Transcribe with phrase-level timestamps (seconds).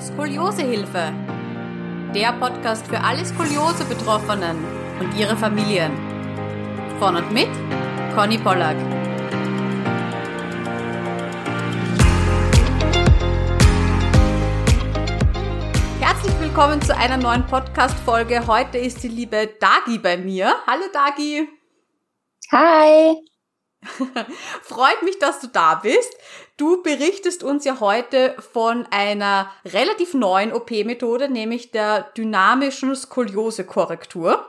[0.00, 1.12] Skoliosehilfe.
[2.14, 4.56] Der Podcast für alle Skoliose-Betroffenen
[5.00, 5.92] und ihre Familien.
[7.00, 7.48] Von und mit
[8.14, 8.76] Conny Pollack.
[16.00, 18.46] Herzlich willkommen zu einer neuen Podcast-Folge.
[18.46, 20.54] Heute ist die liebe Dagi bei mir.
[20.66, 21.48] Hallo Dagi.
[22.52, 23.27] Hi.
[24.62, 26.12] Freut mich, dass du da bist.
[26.56, 34.44] Du berichtest uns ja heute von einer relativ neuen OP-Methode, nämlich der dynamischen Skoliose-Korrektur.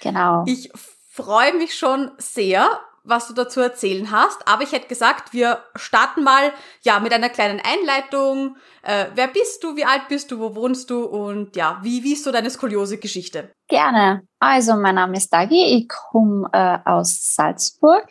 [0.00, 0.44] Genau.
[0.46, 0.70] Ich
[1.10, 6.22] freue mich schon sehr, was du dazu erzählen hast, aber ich hätte gesagt, wir starten
[6.22, 8.56] mal ja mit einer kleinen Einleitung.
[8.82, 12.12] Äh, wer bist du, wie alt bist du, wo wohnst du und ja, wie, wie
[12.12, 13.52] ist so deine Skoliose-Geschichte?
[13.68, 14.22] Gerne.
[14.38, 18.06] Also mein Name ist Dagi, ich komme äh, aus Salzburg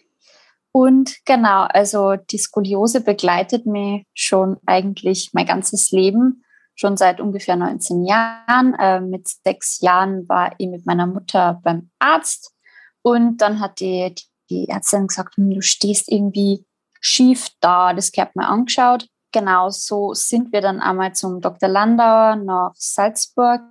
[0.71, 6.43] und genau, also die Skoliose begleitet mich schon eigentlich mein ganzes Leben,
[6.75, 8.75] schon seit ungefähr 19 Jahren.
[8.75, 12.53] Äh, mit sechs Jahren war ich mit meiner Mutter beim Arzt
[13.01, 14.13] und dann hat die,
[14.49, 16.65] die Ärztin gesagt, hm, du stehst irgendwie
[17.01, 19.07] schief da, das hat mir angeschaut.
[19.31, 21.69] Genau so sind wir dann einmal zum Dr.
[21.69, 23.61] Landauer nach Salzburg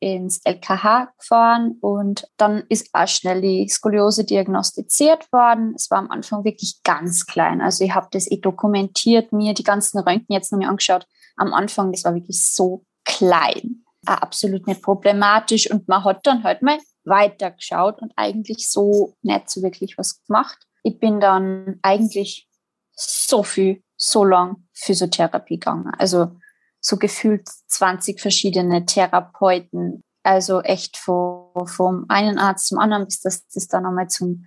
[0.00, 5.74] ins LKH gefahren und dann ist auch schnell die Skoliose diagnostiziert worden.
[5.76, 7.60] Es war am Anfang wirklich ganz klein.
[7.60, 11.06] Also ich habe das eh dokumentiert, mir die ganzen Röntgen jetzt noch mal angeschaut.
[11.36, 13.84] Am Anfang, das war wirklich so klein.
[14.06, 19.50] Auch absolut nicht problematisch und man hat dann halt mal weitergeschaut und eigentlich so nicht
[19.50, 20.58] so wirklich was gemacht.
[20.82, 22.48] Ich bin dann eigentlich
[22.94, 25.92] so viel, so lang Physiotherapie gegangen.
[25.98, 26.32] Also
[26.82, 30.02] so gefühlt 20 verschiedene Therapeuten.
[30.24, 34.46] Also echt vom, vom einen Arzt zum anderen, bis das, das dann einmal zum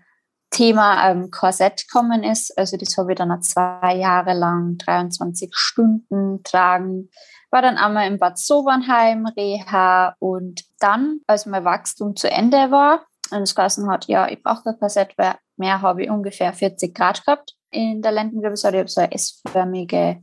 [0.52, 2.58] Thema ähm, Korsett gekommen ist.
[2.58, 7.10] Also das habe ich dann zwei Jahre lang 23 Stunden tragen.
[7.52, 13.06] War dann einmal im Bad Sobernheim, Reha und dann, als mein Wachstum zu Ende war,
[13.32, 15.16] und das Kassen hat, ja, ich brauche kein Korsett,
[15.58, 18.78] mehr habe ich ungefähr 40 Grad gehabt in der Lendenwirbelsäule.
[18.78, 20.22] Ich habe so eine S-förmige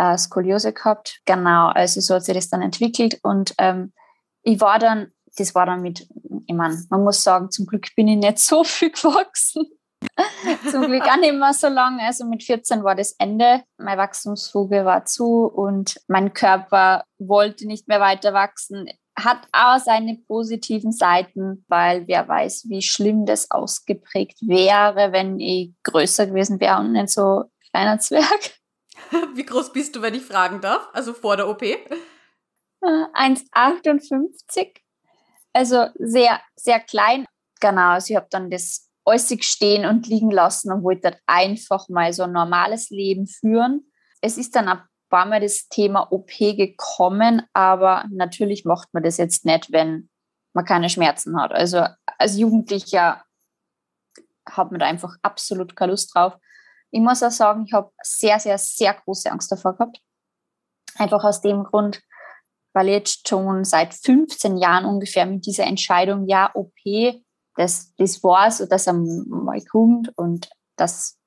[0.00, 1.20] äh, Skoliose gehabt.
[1.26, 3.92] Genau, also so hat sich das dann entwickelt und ähm,
[4.42, 6.08] ich war dann, das war dann mit,
[6.46, 9.66] ich meine, man muss sagen, zum Glück bin ich nicht so viel gewachsen.
[10.70, 12.02] zum Glück auch nicht mehr so lange.
[12.02, 13.62] Also mit 14 war das Ende.
[13.76, 18.88] Meine Wachstumsfuge war zu und mein Körper wollte nicht mehr weiter wachsen.
[19.18, 25.74] Hat auch seine positiven Seiten, weil wer weiß, wie schlimm das ausgeprägt wäre, wenn ich
[25.82, 28.59] größer gewesen wäre und nicht so kleiner Zwerg.
[29.34, 30.88] Wie groß bist du, wenn ich fragen darf?
[30.92, 31.62] Also vor der OP?
[32.82, 34.58] 1,58.
[34.58, 34.72] Äh,
[35.52, 37.26] also sehr, sehr klein.
[37.60, 42.12] Genau, also ich habe dann das äußig stehen und liegen lassen und wollte einfach mal
[42.12, 43.90] so ein normales Leben führen.
[44.20, 49.16] Es ist dann ein paar Mal das Thema OP gekommen, aber natürlich macht man das
[49.16, 50.08] jetzt nicht, wenn
[50.52, 51.52] man keine Schmerzen hat.
[51.52, 51.84] Also
[52.18, 53.22] als Jugendlicher
[54.48, 56.36] hat man da einfach absolut keine Lust drauf.
[56.90, 60.00] Ich muss auch sagen, ich habe sehr, sehr, sehr große Angst davor gehabt.
[60.96, 62.02] Einfach aus dem Grund,
[62.72, 66.72] weil ich jetzt schon seit 15 Jahren ungefähr mit dieser Entscheidung, ja, OP,
[67.56, 71.18] das, das war so, dass er mal kommt und das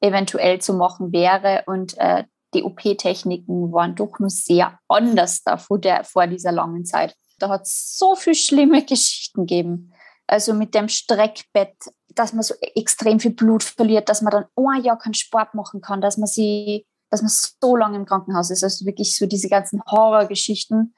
[0.00, 1.64] eventuell zu machen wäre.
[1.66, 2.24] Und äh,
[2.54, 7.16] die OP-Techniken waren doch nur sehr anders da vor, der, vor dieser langen Zeit.
[7.38, 9.92] Da hat es so viele schlimme Geschichten gegeben.
[10.26, 11.74] Also mit dem Streckbett,
[12.14, 15.80] dass man so extrem viel Blut verliert, dass man dann ein Jahr keinen Sport machen
[15.80, 18.64] kann, dass man sie, dass man so lange im Krankenhaus ist.
[18.64, 20.94] Also wirklich so diese ganzen Horrorgeschichten.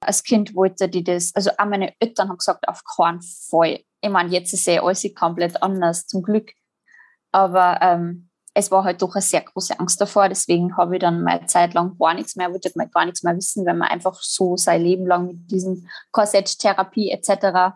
[0.00, 3.80] Als Kind wollte die das, also auch meine Eltern haben gesagt, auf keinen Fall.
[4.00, 6.52] Ich meine, jetzt ist ja alles komplett anders, zum Glück.
[7.32, 10.28] Aber ähm, es war halt doch eine sehr große Angst davor.
[10.28, 13.36] Deswegen habe ich dann mal Zeit lang gar nichts mehr, wollte mal gar nichts mehr
[13.36, 17.74] wissen, wenn man einfach so sein Leben lang mit diesen Korsetttherapie etc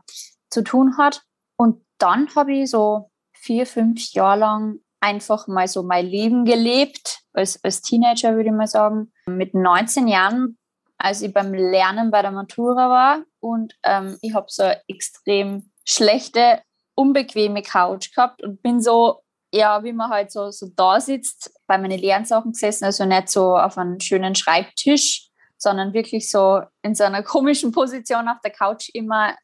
[0.50, 1.22] zu tun hat.
[1.56, 7.20] Und dann habe ich so vier, fünf Jahre lang einfach mal so mein Leben gelebt,
[7.32, 9.12] als, als Teenager würde ich mal sagen.
[9.26, 10.58] Mit 19 Jahren,
[10.96, 15.70] als ich beim Lernen bei der Matura war und ähm, ich habe so eine extrem
[15.84, 16.62] schlechte,
[16.94, 19.20] unbequeme Couch gehabt und bin so,
[19.52, 23.56] ja, wie man halt so, so da sitzt, bei meinen Lernsachen gesessen, also nicht so
[23.56, 28.90] auf einem schönen Schreibtisch, sondern wirklich so in so einer komischen Position auf der Couch
[28.92, 29.34] immer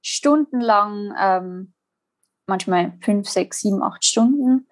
[0.00, 1.74] stundenlang, ähm,
[2.46, 4.66] manchmal fünf, sechs, sieben, acht Stunden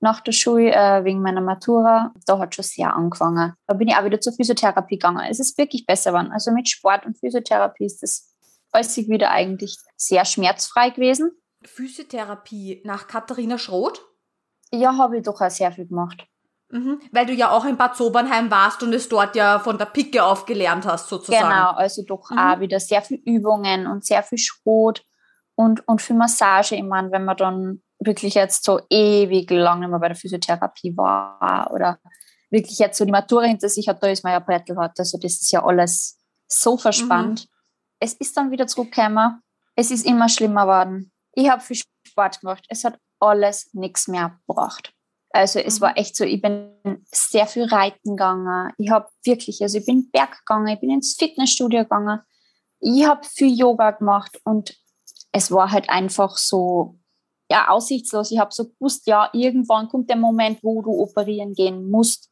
[0.00, 2.12] nach der Schule äh, wegen meiner Matura.
[2.26, 3.54] Da hat schon sehr angefangen.
[3.66, 5.26] Da bin ich auch wieder zur Physiotherapie gegangen.
[5.28, 6.32] Es ist wirklich besser geworden.
[6.32, 8.32] Also mit Sport und Physiotherapie ist das
[8.72, 11.32] alles wieder eigentlich sehr schmerzfrei gewesen.
[11.64, 14.02] Physiotherapie nach Katharina Schroth?
[14.70, 16.26] Ja, habe ich doch auch sehr viel gemacht.
[16.68, 19.84] Mhm, weil du ja auch in Bad Sobernheim warst und es dort ja von der
[19.84, 21.48] Picke auf gelernt hast, sozusagen.
[21.48, 22.38] Genau, also doch mhm.
[22.38, 25.04] auch wieder sehr viel Übungen und sehr viel Schrot
[25.56, 26.76] und, und viel Massage.
[26.76, 30.96] Ich meine, wenn man dann wirklich jetzt so ewig lang nicht mehr bei der Physiotherapie
[30.96, 31.98] war oder
[32.50, 34.98] wirklich jetzt so die Matura hinter sich hat, da ist man ja Brettelhart.
[34.98, 37.44] Also das ist ja alles so verspannt.
[37.44, 37.50] Mhm.
[37.98, 39.42] Es ist dann wieder zurückgekommen.
[39.74, 41.12] Es ist immer schlimmer geworden.
[41.32, 42.64] Ich habe viel Sport gemacht.
[42.68, 44.92] Es hat alles nichts mehr gebracht.
[45.30, 45.96] Also es war mhm.
[45.96, 46.70] echt so, ich bin
[47.10, 48.72] sehr viel reiten gegangen.
[48.78, 52.20] Ich habe wirklich, also ich bin Berg gegangen, ich bin ins Fitnessstudio gegangen.
[52.80, 54.76] Ich habe viel Yoga gemacht und
[55.36, 56.98] es war halt einfach so,
[57.50, 58.30] ja, aussichtslos.
[58.30, 62.30] Ich habe so gewusst, ja, irgendwann kommt der Moment, wo du operieren gehen musst,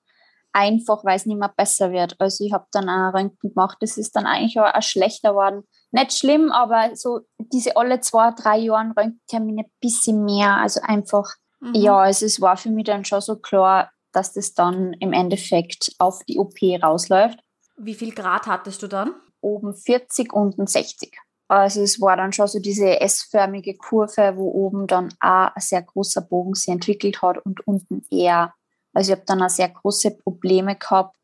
[0.53, 2.17] einfach weil es nicht mehr besser wird.
[2.19, 3.79] Also ich habe dann auch Röntgen gemacht.
[3.81, 5.65] Das ist dann eigentlich auch, auch schlechter geworden.
[5.93, 10.57] Nicht schlimm, aber so diese alle zwei, drei Jahre Röntgentermine ein bisschen mehr.
[10.57, 11.75] Also einfach Mhm.
[11.75, 15.93] Ja, also es war für mich dann schon so klar, dass das dann im Endeffekt
[15.99, 17.41] auf die OP rausläuft.
[17.77, 19.15] Wie viel Grad hattest du dann?
[19.41, 21.17] Oben 40, unten 60.
[21.49, 25.83] Also es war dann schon so diese S-förmige Kurve, wo oben dann auch ein sehr
[25.83, 28.55] großer Bogen sich entwickelt hat und unten eher.
[28.95, 31.17] Also ich habe dann auch sehr große Probleme gehabt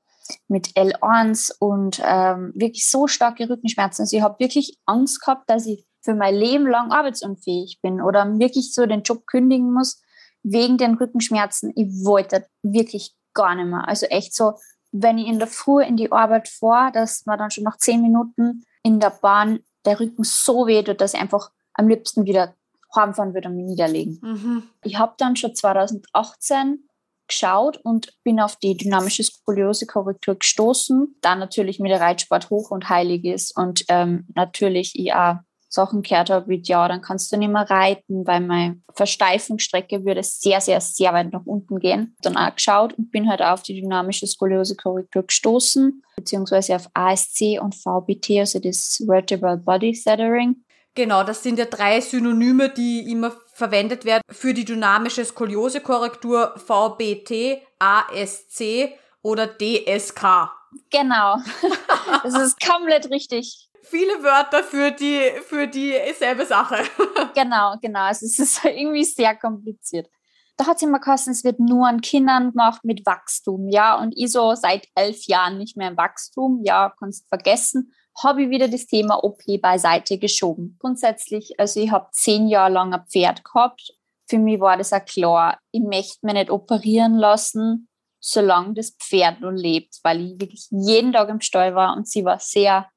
[0.49, 4.03] mit L1 und ähm, wirklich so starke Rückenschmerzen.
[4.03, 8.27] Also ich habe wirklich Angst gehabt, dass ich für mein Leben lang arbeitsunfähig bin oder
[8.39, 10.01] wirklich so den Job kündigen muss,
[10.43, 13.87] wegen den Rückenschmerzen, ich wollte wirklich gar nicht mehr.
[13.87, 14.55] Also echt so,
[14.93, 18.01] wenn ich in der Früh in die Arbeit fahre, dass man dann schon nach zehn
[18.01, 22.55] Minuten in der Bahn der Rücken so weh tut, dass ich einfach am liebsten wieder
[22.95, 24.19] heimfahren würde und mich niederlegen.
[24.23, 24.63] Mhm.
[24.83, 26.89] Ich habe dann schon 2018
[27.29, 32.89] geschaut und bin auf die dynamische Skoliose-Korrektur gestoßen, da natürlich mit der Reitsport hoch und
[32.89, 35.37] heilig ist und ähm, natürlich ich auch
[35.71, 40.23] Sachen gehört habe, wie, ja, dann kannst du nicht mehr reiten, weil meine Versteifungsstrecke würde
[40.25, 42.17] sehr, sehr, sehr weit nach unten gehen.
[42.23, 47.77] Dann auch geschaut und bin halt auf die dynamische Skoliose-Korrektur gestoßen, beziehungsweise auf ASC und
[47.77, 50.57] VBT, also das Vertebral Body Tethering.
[50.97, 57.63] Genau, das sind ja drei Synonyme, die immer verwendet werden für die dynamische Skoliose-Korrektur VBT,
[57.79, 58.91] ASC
[59.23, 60.51] oder DSK.
[60.91, 61.37] Genau,
[62.25, 66.77] das ist komplett richtig viele Wörter für die, für dieselbe Sache.
[67.35, 68.01] genau, genau.
[68.01, 70.09] Also es ist irgendwie sehr kompliziert.
[70.57, 73.99] Da hat es immer geheißen, es wird nur an Kindern gemacht mit Wachstum, ja.
[73.99, 77.93] Und ich so seit elf Jahren nicht mehr im Wachstum, ja, kannst vergessen,
[78.23, 80.77] habe ich wieder das Thema OP beiseite geschoben.
[80.79, 83.95] Grundsätzlich, also ich habe zehn Jahre lang ein Pferd gehabt.
[84.29, 87.89] Für mich war das auch klar, ich möchte mich nicht operieren lassen,
[88.21, 92.25] solange das Pferd nur lebt, weil ich wirklich jeden Tag im Stall war und sie
[92.25, 92.91] war sehr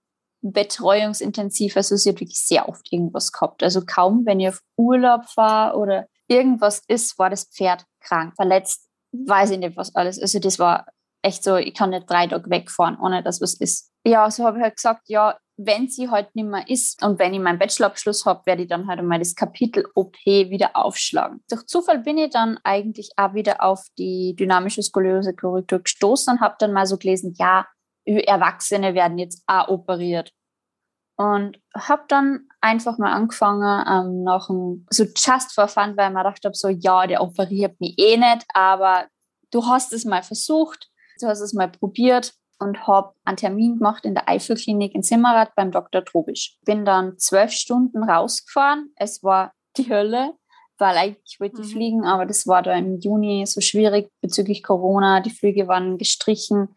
[0.43, 1.75] betreuungsintensiv.
[1.77, 3.63] Also sie hat wirklich sehr oft irgendwas gehabt.
[3.63, 8.87] Also kaum, wenn ich auf Urlaub war oder irgendwas ist, war das Pferd krank, verletzt,
[9.11, 10.19] weiß ich nicht was alles.
[10.21, 10.85] Also das war
[11.21, 13.91] echt so, ich kann nicht drei Tage wegfahren, ohne dass was ist.
[14.05, 17.33] Ja, so habe ich halt gesagt, ja, wenn sie halt nicht mehr ist und wenn
[17.33, 21.43] ich meinen Bachelorabschluss habe, werde ich dann halt einmal das Kapitel OP wieder aufschlagen.
[21.49, 26.55] Durch Zufall bin ich dann eigentlich auch wieder auf die dynamische Skoliose-Korrektur gestoßen und habe
[26.59, 27.67] dann mal so gelesen, ja,
[28.05, 30.31] Erwachsene werden jetzt auch operiert.
[31.15, 36.23] Und habe dann einfach mal angefangen, ähm, nach einem, so just for fun, weil man
[36.23, 39.07] dachte, so, ja, der operiert mich eh nicht, aber
[39.51, 40.89] du hast es mal versucht,
[41.21, 45.53] du hast es mal probiert und habe einen Termin gemacht in der Eifelklinik in Simmerath
[45.55, 46.03] beim Dr.
[46.03, 46.57] Trobisch.
[46.65, 48.91] Bin dann zwölf Stunden rausgefahren.
[48.95, 50.33] Es war die Hölle,
[50.77, 51.71] weil eigentlich wollte ich mhm.
[51.71, 55.19] fliegen, aber das war da im Juni so schwierig bezüglich Corona.
[55.19, 56.75] Die Flüge waren gestrichen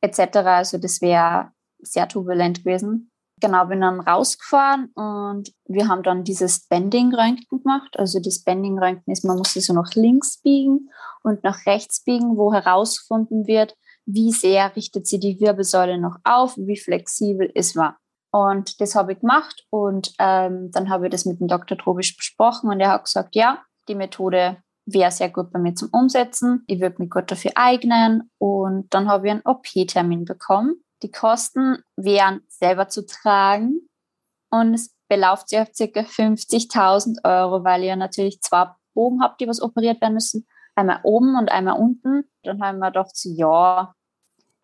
[0.00, 0.36] etc.
[0.38, 3.10] Also das wäre sehr turbulent gewesen.
[3.40, 7.98] Genau, bin dann rausgefahren und wir haben dann dieses Bending-Röntgen gemacht.
[7.98, 10.90] Also das Bending-Röntgen ist, man muss so nach links biegen
[11.22, 16.56] und nach rechts biegen, wo herausgefunden wird, wie sehr richtet sie die Wirbelsäule noch auf,
[16.58, 17.94] wie flexibel ist man.
[18.30, 21.76] Und das habe ich gemacht und ähm, dann habe ich das mit dem Dr.
[21.76, 24.58] Trobisch besprochen und er hat gesagt, ja, die Methode
[24.92, 26.64] wäre sehr gut bei mir zum Umsetzen.
[26.66, 30.82] Ich würde mich gut dafür eignen und dann habe ich einen OP-Termin bekommen.
[31.02, 33.88] Die Kosten wären selber zu tragen
[34.50, 36.00] und es belauft sich auf ca.
[36.00, 40.46] 50.000 Euro, weil ihr natürlich zwei Bogen habt, die was operiert werden müssen.
[40.74, 42.24] Einmal oben und einmal unten.
[42.42, 43.94] Dann haben wir gedacht, so, ja,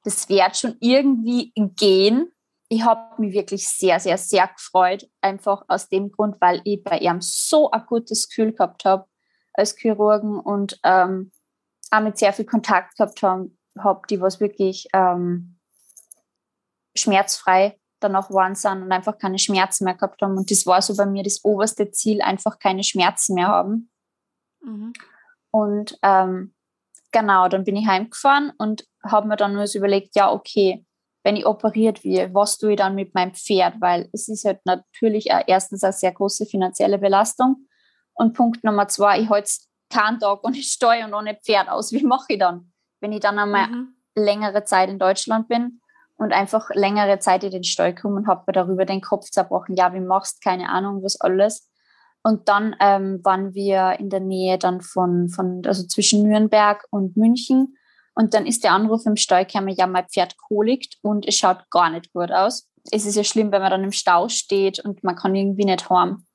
[0.04, 2.30] das wird schon irgendwie gehen.
[2.68, 5.08] Ich habe mich wirklich sehr, sehr, sehr gefreut.
[5.20, 9.06] Einfach aus dem Grund, weil ich bei ihm so ein gutes Gefühl gehabt habe
[9.56, 11.32] als Chirurgen und ähm,
[11.90, 15.58] auch mit sehr viel Kontakt gehabt haben, hab, die was wirklich ähm,
[16.96, 20.36] schmerzfrei danach waren sind und einfach keine Schmerzen mehr gehabt haben.
[20.36, 23.90] Und das war so bei mir das oberste Ziel, einfach keine Schmerzen mehr haben.
[24.60, 24.92] Mhm.
[25.50, 26.54] Und ähm,
[27.12, 30.84] genau, dann bin ich heimgefahren und habe mir dann nur so überlegt, ja, okay,
[31.24, 33.80] wenn ich operiert werde, was tue ich dann mit meinem Pferd?
[33.80, 37.66] Weil es ist halt natürlich erstens eine sehr große finanzielle Belastung.
[38.16, 39.50] Und Punkt Nummer zwei, ich halte
[39.90, 41.92] keinen Tag und ich steuere und ohne Pferd aus.
[41.92, 43.94] Wie mache ich dann, wenn ich dann einmal mhm.
[44.14, 45.80] längere Zeit in Deutschland bin
[46.16, 49.76] und einfach längere Zeit in den Stall komme und habe mir darüber den Kopf zerbrochen,
[49.76, 51.70] ja, wie machst, keine Ahnung, was alles.
[52.22, 57.16] Und dann ähm, waren wir in der Nähe dann von, von, also zwischen Nürnberg und
[57.16, 57.76] München.
[58.14, 61.70] Und dann ist der Anruf im Stall gekommen, ja, mein Pferd kolikt und es schaut
[61.70, 62.68] gar nicht gut aus.
[62.90, 65.88] Es ist ja schlimm, wenn man dann im Stau steht und man kann irgendwie nicht
[65.90, 66.25] heim.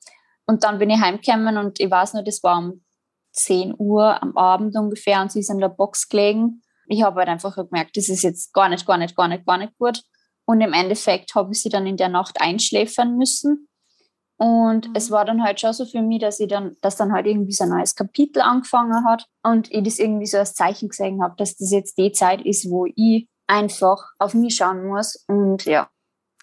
[0.52, 2.84] Und dann bin ich heimgekommen und ich weiß nur, das war um
[3.32, 6.62] 10 Uhr am Abend ungefähr und sie ist in der Box gelegen.
[6.88, 9.58] Ich habe halt einfach gemerkt, das ist jetzt gar nicht, gar nicht, gar nicht, gar
[9.58, 10.04] nicht gut.
[10.44, 13.70] Und im Endeffekt habe ich sie dann in der Nacht einschläfern müssen.
[14.36, 14.94] Und mhm.
[14.94, 17.54] es war dann halt schon so für mich, dass ich dann, dass dann halt irgendwie
[17.54, 21.36] so ein neues Kapitel angefangen hat und ich das irgendwie so als Zeichen gesehen habe,
[21.38, 25.90] dass das jetzt die Zeit ist, wo ich einfach auf mich schauen muss und ja.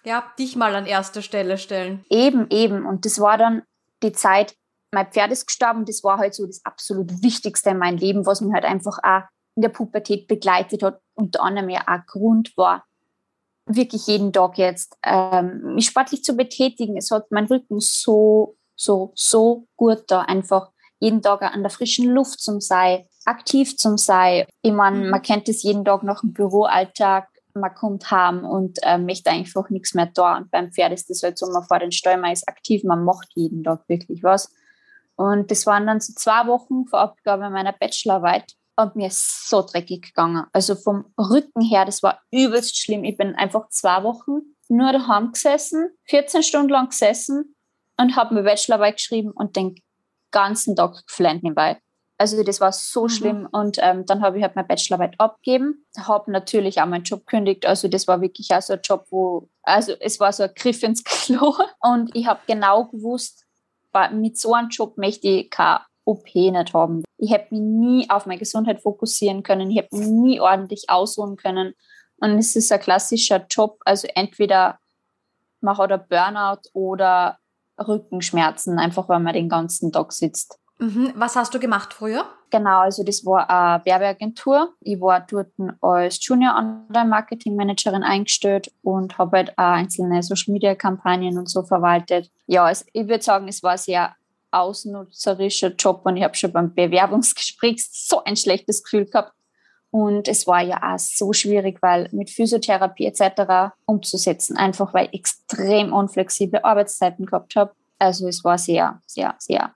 [0.03, 2.03] Ja, dich mal an erste Stelle stellen.
[2.09, 2.87] Eben, eben.
[2.87, 3.61] Und das war dann
[4.03, 4.55] die Zeit,
[4.91, 8.41] mein Pferd ist gestorben, das war halt so das absolut Wichtigste in meinem Leben, was
[8.41, 9.23] mich halt einfach auch
[9.55, 12.85] in der Pubertät begleitet hat, unter anderem ja auch Grund war,
[13.65, 16.97] wirklich jeden Tag jetzt ähm, mich sportlich zu betätigen.
[16.97, 22.09] Es hat mein Rücken so, so, so gut da, einfach jeden Tag an der frischen
[22.09, 24.45] Luft zum sein, aktiv zum sein.
[24.61, 25.09] Ich meine, mhm.
[25.09, 27.29] man kennt es jeden Tag noch im Büroalltag,
[27.67, 30.37] kommt heim und äh, möchte einfach nichts mehr da.
[30.37, 33.03] Und beim Pferd ist das halt so, man fährt den Stall, man ist aktiv, man
[33.03, 34.53] macht jeden Tag wirklich was.
[35.15, 39.61] Und das waren dann so zwei Wochen vor Abgabe meiner Bachelorarbeit und mir ist so
[39.61, 40.45] dreckig gegangen.
[40.53, 43.03] Also vom Rücken her, das war übelst schlimm.
[43.03, 47.55] Ich bin einfach zwei Wochen nur daheim gesessen, 14 Stunden lang gesessen
[47.97, 49.75] und habe mir Bachelorarbeit geschrieben und den
[50.31, 51.81] ganzen Tag geflennt nebenbei.
[52.19, 53.09] Also das war so mhm.
[53.09, 57.25] schlimm und ähm, dann habe ich halt meine Bachelorarbeit abgegeben, habe natürlich auch meinen Job
[57.25, 57.65] gekündigt.
[57.65, 60.83] Also das war wirklich auch so ein Job, wo, also es war so ein Griff
[60.83, 63.45] ins Klo und ich habe genau gewusst,
[64.11, 67.03] mit so einem Job möchte ich keine OP nicht haben.
[67.17, 69.71] Ich hätte mich nie auf meine Gesundheit fokussieren können.
[69.71, 71.73] Ich hätte mich nie ordentlich ausruhen können.
[72.17, 73.79] Und es ist ein klassischer Job.
[73.85, 74.77] Also entweder
[75.61, 77.39] man hat ein Burnout oder
[77.79, 80.59] Rückenschmerzen, einfach weil man den ganzen Tag sitzt.
[80.79, 81.11] Mhm.
[81.15, 82.25] Was hast du gemacht früher?
[82.51, 84.73] Genau, also das war eine Werbeagentur.
[84.79, 90.53] Ich war dort als Junior Online Marketing Managerin eingestellt und habe halt auch einzelne Social
[90.53, 92.31] Media Kampagnen und so verwaltet.
[92.47, 94.15] Ja, es, ich würde sagen, es war sehr
[94.51, 99.33] ausnutzerischer Job und ich habe schon beim Bewerbungsgespräch so ein schlechtes Gefühl gehabt.
[99.91, 103.73] Und es war ja auch so schwierig, weil mit Physiotherapie etc.
[103.85, 107.73] umzusetzen, einfach weil ich extrem unflexible Arbeitszeiten gehabt habe.
[107.97, 109.73] Also es war sehr, sehr, sehr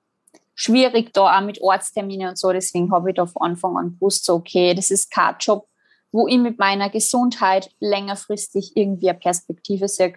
[0.55, 2.51] schwierig da auch mit Ortsterminen und so.
[2.51, 5.67] Deswegen habe ich da von Anfang an gewusst, so, okay, das ist kein Job,
[6.11, 10.15] wo ich mit meiner Gesundheit längerfristig irgendwie eine Perspektive sehe.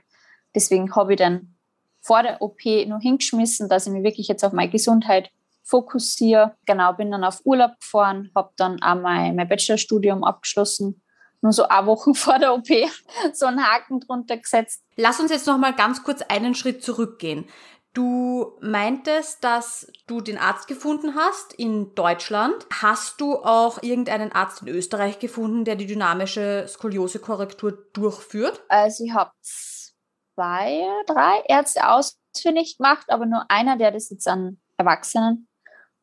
[0.55, 1.55] Deswegen habe ich dann
[2.01, 5.31] vor der OP noch hingeschmissen, dass ich mich wirklich jetzt auf meine Gesundheit
[5.65, 6.55] fokussiere.
[6.65, 11.03] Genau, bin dann auf Urlaub gefahren, habe dann auch mein, mein Bachelorstudium abgeschlossen.
[11.43, 12.69] Nur so eine Woche vor der OP
[13.33, 14.83] so einen Haken drunter gesetzt.
[14.97, 17.47] Lass uns jetzt noch mal ganz kurz einen Schritt zurückgehen.
[17.97, 22.67] Du meintest, dass du den Arzt gefunden hast in Deutschland.
[22.71, 28.63] Hast du auch irgendeinen Arzt in Österreich gefunden, der die dynamische Skoliosekorrektur durchführt?
[28.69, 34.61] Also ich habe zwei, drei Ärzte ausfindig gemacht, aber nur einer, der das jetzt an
[34.77, 35.49] Erwachsenen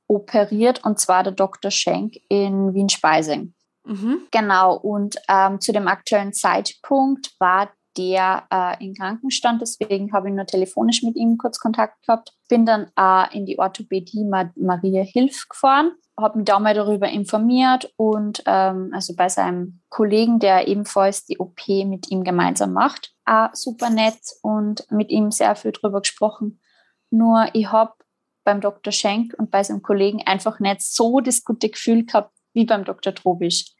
[0.07, 1.69] operiert, und zwar der Dr.
[1.69, 3.53] Schenk in Wien-Speising.
[3.85, 4.27] Mhm.
[4.31, 10.35] Genau, und ähm, zu dem aktuellen Zeitpunkt war der äh, in Krankenstand, deswegen habe ich
[10.35, 12.33] nur telefonisch mit ihm kurz Kontakt gehabt.
[12.49, 17.91] Bin dann äh, in die Orthopädie Maria Hilf gefahren, habe mich da mal darüber informiert
[17.95, 23.49] und ähm, also bei seinem Kollegen, der ebenfalls die OP mit ihm gemeinsam macht, auch
[23.53, 26.59] super nett und mit ihm sehr viel drüber gesprochen.
[27.09, 27.93] Nur ich habe
[28.43, 28.91] beim Dr.
[28.91, 33.13] Schenk und bei seinem Kollegen einfach nicht so das gute Gefühl gehabt wie beim Dr.
[33.15, 33.73] Trobisch.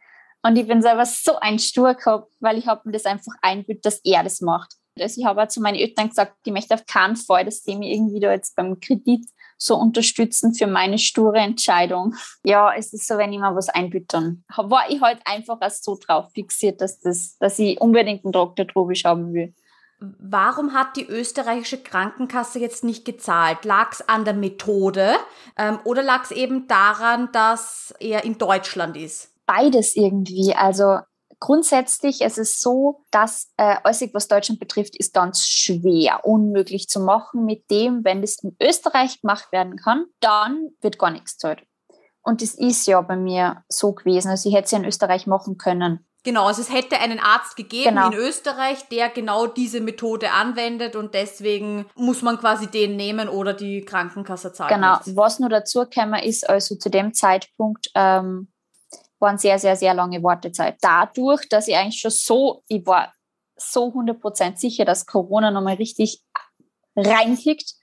[0.46, 3.86] Und ich bin selber so ein Stur gehabt, weil ich habe mir das einfach einbildet,
[3.86, 4.74] dass er das macht.
[5.00, 7.76] Also ich habe auch zu meinen Eltern gesagt, ich möchte auf keinen Fall, dass die
[7.76, 9.26] mich irgendwie da jetzt beim Kredit
[9.58, 12.16] so unterstützen für meine sture Entscheidung.
[12.44, 14.44] Ja, es ist so, wenn ich mir was einbüttern.
[14.56, 18.68] War ich halt einfach erst so drauf fixiert, dass, das, dass ich unbedingt einen Dr.
[18.68, 19.54] Trobisch haben will.
[20.00, 23.64] Warum hat die österreichische Krankenkasse jetzt nicht gezahlt?
[23.64, 25.16] Lag es an der Methode
[25.58, 29.33] ähm, oder lag es eben daran, dass er in Deutschland ist?
[29.46, 30.54] Beides irgendwie.
[30.56, 31.00] Also
[31.40, 37.00] grundsätzlich es ist so, dass äh, alles, was Deutschland betrifft, ist ganz schwer, unmöglich zu
[37.02, 37.46] machen.
[37.46, 41.64] Mit dem, wenn das in Österreich gemacht werden kann, dann wird gar nichts zahlt.
[42.22, 44.30] Und das ist ja bei mir so gewesen.
[44.30, 46.08] Also ich hätte es ja in Österreich machen können.
[46.26, 48.08] Genau, also es hätte einen Arzt gegeben Genau.
[48.08, 53.54] in Österreich, der genau diese Methode anwendet und deswegen muss man quasi den nehmen oder
[53.54, 54.94] die Krankenkasse zahlt Genau.
[54.94, 55.18] nichts.
[55.18, 58.48] Was nur dazu gekommen ist, also zu dem Zeitpunkt ähm,
[59.24, 60.78] waren sehr, sehr, sehr lange Wartezeit.
[60.82, 63.12] Dadurch, dass ich eigentlich schon so, ich war
[63.56, 66.22] so 100% sicher, dass Corona nochmal richtig
[66.96, 67.74] reinkickt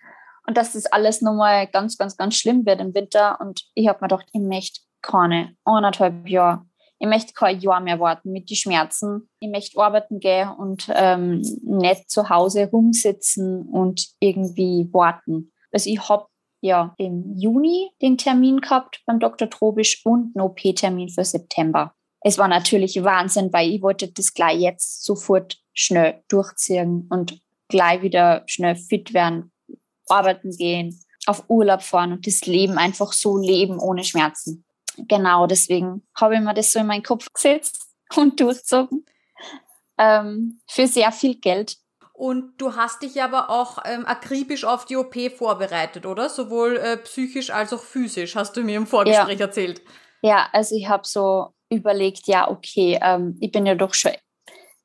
[0.47, 3.41] und dass das alles nochmal ganz, ganz, ganz schlimm wird im Winter.
[3.41, 6.67] Und ich habe mir gedacht, ich möchte keine anderthalb Jahre,
[6.99, 9.31] ich möchte kein Jahr mehr warten mit den Schmerzen.
[9.41, 15.51] Ich möchte arbeiten gehen und ähm, nicht zu Hause rumsitzen und irgendwie warten.
[15.73, 16.27] Also ich habe
[16.61, 19.49] ja im Juni den Termin gehabt beim Dr.
[19.49, 21.95] Trobisch und einen OP-Termin für September.
[22.23, 28.03] Es war natürlich Wahnsinn, weil ich wollte das gleich jetzt sofort schnell durchziehen und gleich
[28.03, 29.53] wieder schnell fit werden,
[30.09, 34.65] arbeiten gehen, auf Urlaub fahren und das Leben einfach so leben ohne Schmerzen.
[34.97, 37.87] Genau, deswegen habe ich mir das so in meinen Kopf gesetzt
[38.17, 39.07] und durchzogen.
[39.99, 41.77] Ähm, für sehr viel Geld.
[42.21, 46.29] Und du hast dich aber auch ähm, akribisch auf die OP vorbereitet, oder?
[46.29, 49.81] Sowohl äh, psychisch als auch physisch, hast du mir im Vorgespräch erzählt.
[50.21, 54.13] Ja, also ich habe so überlegt, ja, okay, ähm, ich bin ja doch schon,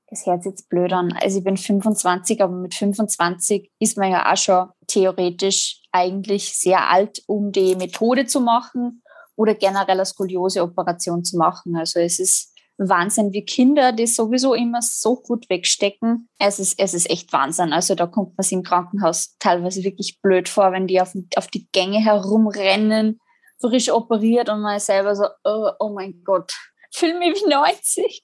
[0.08, 4.12] das hört sich jetzt blöd an, also ich bin 25, aber mit 25 ist man
[4.12, 9.04] ja auch schon theoretisch eigentlich sehr alt, um die Methode zu machen
[9.36, 11.75] oder generell eine Skoliose-Operation zu machen.
[11.75, 16.29] Also es ist Wahnsinn, wie Kinder das sowieso immer so gut wegstecken.
[16.39, 17.74] Es ist, es ist echt Wahnsinn.
[17.74, 21.48] Also da kommt man sich im Krankenhaus teilweise wirklich blöd vor, wenn die auf, auf
[21.48, 23.20] die Gänge herumrennen,
[23.60, 26.53] frisch operiert und man ist selber so, oh, oh mein Gott,
[26.91, 28.24] fühle mich wie 90.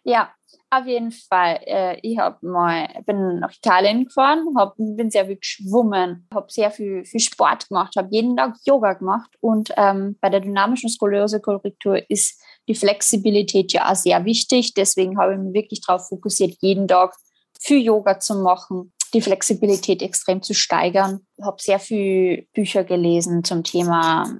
[0.04, 0.32] ja,
[0.70, 1.60] auf jeden Fall.
[1.66, 6.70] Äh, ich hab mal, bin nach Italien gefahren, hab, bin sehr viel geschwommen, habe sehr
[6.70, 12.08] viel, viel Sport gemacht, habe jeden Tag Yoga gemacht und ähm, bei der dynamischen Skoliose-Korrektur
[12.08, 14.74] ist die Flexibilität ja auch sehr wichtig.
[14.74, 17.14] Deswegen habe ich mich wirklich darauf fokussiert, jeden Tag
[17.58, 21.26] viel Yoga zu machen, die Flexibilität extrem zu steigern.
[21.36, 24.32] Ich habe sehr viel Bücher gelesen zum Thema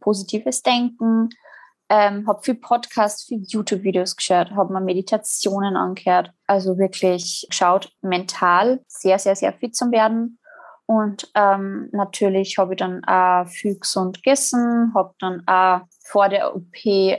[0.00, 1.28] positives Denken,
[1.92, 6.32] ähm, habe viel Podcasts, viel YouTube-Videos geschaut, habe mir Meditationen angehört.
[6.46, 10.38] Also wirklich geschaut, mental sehr, sehr, sehr fit zu werden.
[10.86, 16.54] Und ähm, natürlich habe ich dann auch viel gesund gegessen, habe dann auch vor der
[16.54, 16.72] OP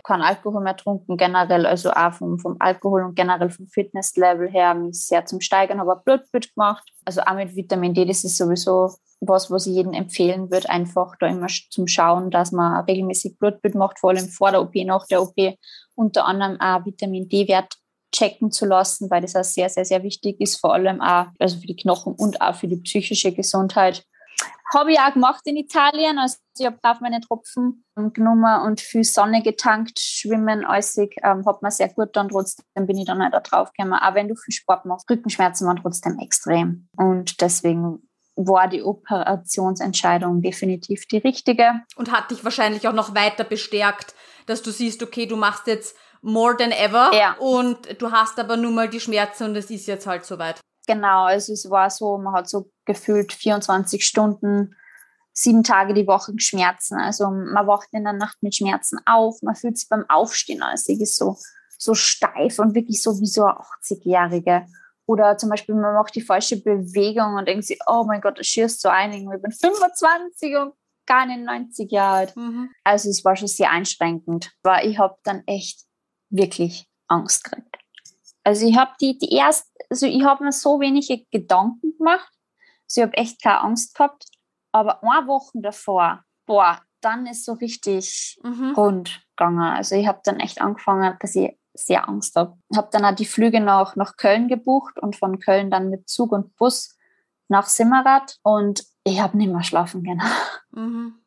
[0.03, 4.73] kein Alkohol mehr getrunken, generell, also auch vom, vom Alkohol und generell vom Fitnesslevel her,
[4.73, 6.83] mich sehr zum Steigern, ein Blutbild gemacht.
[7.05, 8.93] Also auch mit Vitamin D, das ist sowieso
[9.27, 13.75] was, was ich jedem empfehlen würde, einfach da immer zum Schauen, dass man regelmäßig Blutbild
[13.75, 15.35] macht, vor allem vor der OP, nach der OP,
[15.95, 17.73] unter anderem auch Vitamin D-Wert
[18.13, 21.57] checken zu lassen, weil das auch sehr, sehr, sehr wichtig ist, vor allem auch also
[21.57, 24.05] für die Knochen und auch für die psychische Gesundheit.
[24.73, 29.03] Habe ich auch gemacht in Italien, also ich habe brav meine Tropfen genommen und viel
[29.03, 33.33] Sonne getankt, schwimmen, äußig, ähm, hat mir sehr gut dann trotzdem bin ich dann halt
[33.33, 37.99] da drauf gekommen, auch wenn du viel Sport machst, Rückenschmerzen waren trotzdem extrem und deswegen
[38.35, 41.81] war die Operationsentscheidung definitiv die richtige.
[41.95, 44.15] Und hat dich wahrscheinlich auch noch weiter bestärkt,
[44.47, 47.35] dass du siehst, okay, du machst jetzt more than ever Ja.
[47.37, 50.59] und du hast aber nun mal die Schmerzen und es ist jetzt halt soweit.
[50.87, 54.75] Genau, also es war so, man hat so gefühlt 24 Stunden,
[55.31, 56.99] sieben Tage die Woche Schmerzen.
[56.99, 60.87] Also man wacht in der Nacht mit Schmerzen auf, man fühlt sich beim Aufstehen als
[60.89, 61.37] ist so,
[61.77, 64.65] so steif und wirklich so wie so eine 80-Jährige.
[65.05, 68.47] Oder zum Beispiel, man macht die falsche Bewegung und denkt sich, oh mein Gott, das
[68.47, 69.31] schießt so einigen.
[69.33, 70.73] Ich bin 25 und
[71.05, 72.35] gar nicht 90 Jahre alt.
[72.37, 72.69] Mhm.
[72.83, 74.51] Also es war schon sehr einschränkend.
[74.63, 75.81] Aber ich habe dann echt
[76.29, 77.72] wirklich Angst gekriegt.
[78.43, 82.31] Also ich habe die, die erst, also ich habe mir so wenige Gedanken gemacht.
[82.85, 84.25] Also ich habe echt keine Angst gehabt.
[84.71, 88.73] Aber eine Woche davor, boah, dann ist so richtig Mhm.
[88.75, 89.59] rund gegangen.
[89.61, 92.57] Also ich habe dann echt angefangen, dass ich sehr Angst habe.
[92.75, 96.31] Habe dann auch die Flüge nach, nach Köln gebucht und von Köln dann mit Zug
[96.31, 96.97] und Bus
[97.49, 100.21] nach Simmerath und ich habe nicht mehr schlafen können.
[100.75, 101.19] Mhm.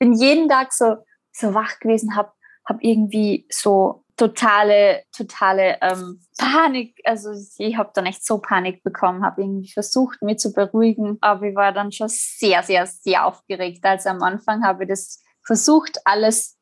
[0.00, 0.96] Bin jeden Tag so,
[1.30, 2.32] so wach gewesen, habe
[2.64, 9.24] hab irgendwie so totale, totale ähm, Panik, also ich habe dann echt so Panik bekommen,
[9.24, 13.84] habe irgendwie versucht, mich zu beruhigen, aber ich war dann schon sehr, sehr, sehr aufgeregt.
[13.84, 16.58] Also am Anfang habe ich das versucht, alles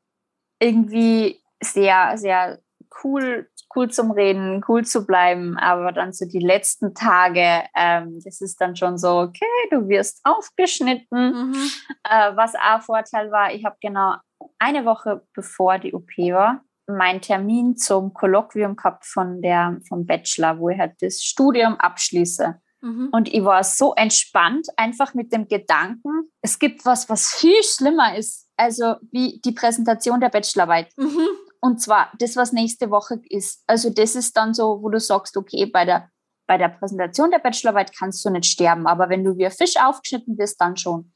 [0.61, 2.61] irgendwie sehr, sehr
[3.03, 8.41] cool, cool zum Reden, cool zu bleiben, aber dann so die letzten Tage, ähm, das
[8.41, 11.53] ist dann schon so, okay, du wirst aufgeschnitten.
[11.53, 11.71] Mhm.
[12.05, 14.17] Äh, was auch Vorteil war, ich habe genau
[14.59, 20.59] eine Woche bevor die OP war, meinen Termin zum Kolloquium gehabt von der, vom Bachelor,
[20.59, 22.61] wo ich halt das Studium abschließe.
[22.81, 23.09] Mhm.
[23.13, 28.17] Und ich war so entspannt, einfach mit dem Gedanken, es gibt was, was viel schlimmer
[28.17, 30.93] ist, also wie die Präsentation der Bachelorarbeit.
[30.97, 31.27] Mhm.
[31.61, 33.65] Und zwar das, was nächste Woche ist.
[33.67, 36.11] Also das ist dann so, wo du sagst, okay, bei der,
[36.47, 39.77] bei der Präsentation der Bachelorarbeit kannst du nicht sterben, aber wenn du wie ein Fisch
[39.77, 41.13] aufgeschnitten bist, dann schon.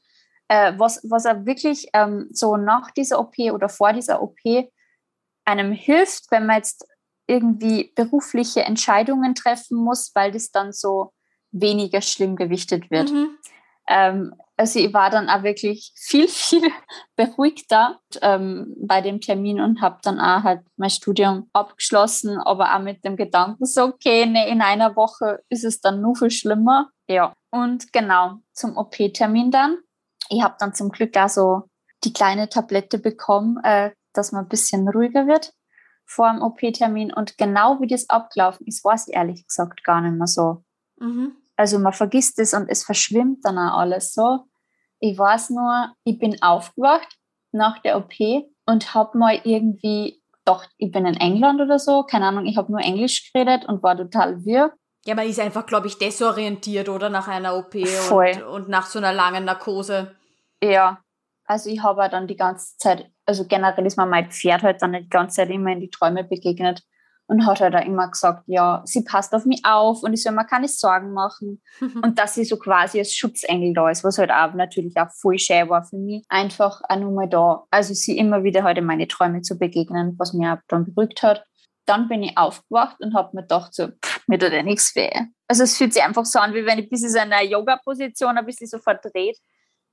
[0.49, 4.39] Äh, was, was er wirklich ähm, so nach dieser OP oder vor dieser OP
[5.45, 6.85] einem hilft, wenn man jetzt
[7.27, 11.13] irgendwie berufliche Entscheidungen treffen muss, weil das dann so
[11.51, 13.11] weniger schlimm gewichtet wird.
[13.11, 13.37] Mhm.
[13.87, 16.61] Ähm, also ich war dann auch wirklich viel, viel
[17.15, 22.81] beruhigter ähm, bei dem Termin und habe dann auch halt mein Studium abgeschlossen, aber auch
[22.81, 26.89] mit dem Gedanken so, okay, nee, in einer Woche ist es dann nur viel schlimmer.
[27.07, 29.77] Ja, und genau, zum OP-Termin dann.
[30.29, 31.63] Ich habe dann zum Glück auch so
[32.03, 35.53] die kleine Tablette bekommen, äh, dass man ein bisschen ruhiger wird
[36.05, 37.13] vor dem OP-Termin.
[37.13, 40.63] Und genau wie das abgelaufen ist, weiß ich ehrlich gesagt gar nicht mehr so.
[40.99, 41.35] Mhm.
[41.55, 44.45] Also man vergisst es und es verschwimmt dann auch alles so.
[44.99, 47.17] Ich weiß nur, ich bin aufgewacht
[47.51, 48.13] nach der OP
[48.65, 52.03] und habe mal irgendwie gedacht, ich bin in England oder so.
[52.03, 54.73] Keine Ahnung, ich habe nur Englisch geredet und war total wirr.
[55.05, 57.09] Ja, man ist einfach, glaube ich, desorientiert, oder?
[57.09, 60.15] Nach einer OP und, und, nach so einer langen Narkose.
[60.63, 60.99] Ja,
[61.51, 64.93] also ich habe dann die ganze Zeit, also generell ist mir mein Pferd halt dann
[64.93, 66.81] die ganze Zeit immer in die Träume begegnet
[67.27, 70.31] und hat halt auch immer gesagt, ja, sie passt auf mich auf und ich soll
[70.31, 71.61] mir keine Sorgen machen
[72.03, 75.37] und dass sie so quasi als Schutzengel da ist, was halt auch natürlich auch voll
[75.39, 78.85] schön war für mich, einfach auch nur mal da, also sie immer wieder halt in
[78.85, 81.43] meine Träume zu begegnen, was mir dann beruhigt hat.
[81.85, 85.11] Dann bin ich aufgewacht und habe mir gedacht, so, pff, mir tut ja nichts weh.
[85.49, 88.45] Also es fühlt sich einfach so an, wie wenn ich so in einer Yoga-Position ein
[88.45, 89.37] bisschen so verdreht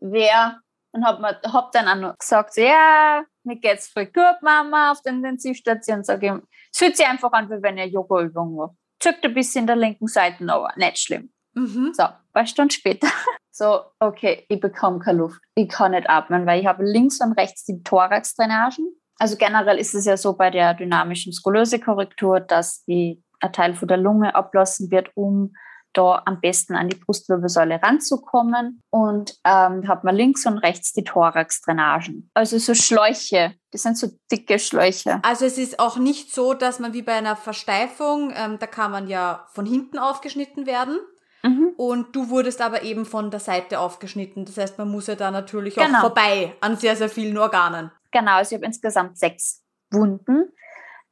[0.00, 0.60] wäre
[0.98, 5.12] und habe hab dann auch noch gesagt, ja, mir geht's voll gut, Mama, auf der
[5.12, 6.04] Intensivstation.
[6.04, 8.76] Sag ich, es fühlt sich einfach an, wie wenn ich eine Yoga-Übung mache.
[9.00, 11.32] Zuckt ein bisschen in der linken Seite, aber nicht schlimm.
[11.54, 11.92] Mhm.
[11.94, 13.08] So, paar Stunden später.
[13.50, 15.40] So, okay, ich bekomme keine Luft.
[15.56, 18.86] Ich kann nicht atmen, weil ich habe links und rechts die Thorax-Drainagen.
[19.18, 23.88] Also generell ist es ja so bei der dynamischen Skoliose-Korrektur, dass die, ein Teil von
[23.88, 25.54] der Lunge ablassen wird, um
[25.92, 31.04] da am besten an die Brustwirbelsäule ranzukommen und ähm, hat man links und rechts die
[31.04, 32.30] Thorax-Drainagen.
[32.34, 35.20] Also so Schläuche, das sind so dicke Schläuche.
[35.22, 38.90] Also es ist auch nicht so, dass man wie bei einer Versteifung, ähm, da kann
[38.90, 40.98] man ja von hinten aufgeschnitten werden.
[41.42, 41.72] Mhm.
[41.76, 44.44] Und du wurdest aber eben von der Seite aufgeschnitten.
[44.44, 45.98] Das heißt, man muss ja da natürlich genau.
[45.98, 47.92] auch vorbei an sehr, sehr vielen Organen.
[48.10, 50.50] Genau, also ich habe insgesamt sechs Wunden,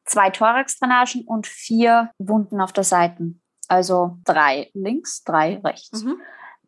[0.04, 3.34] zwei Thorax-Drainagen und vier Wunden auf der Seite.
[3.68, 6.04] Also drei links, drei rechts.
[6.04, 6.20] Mhm.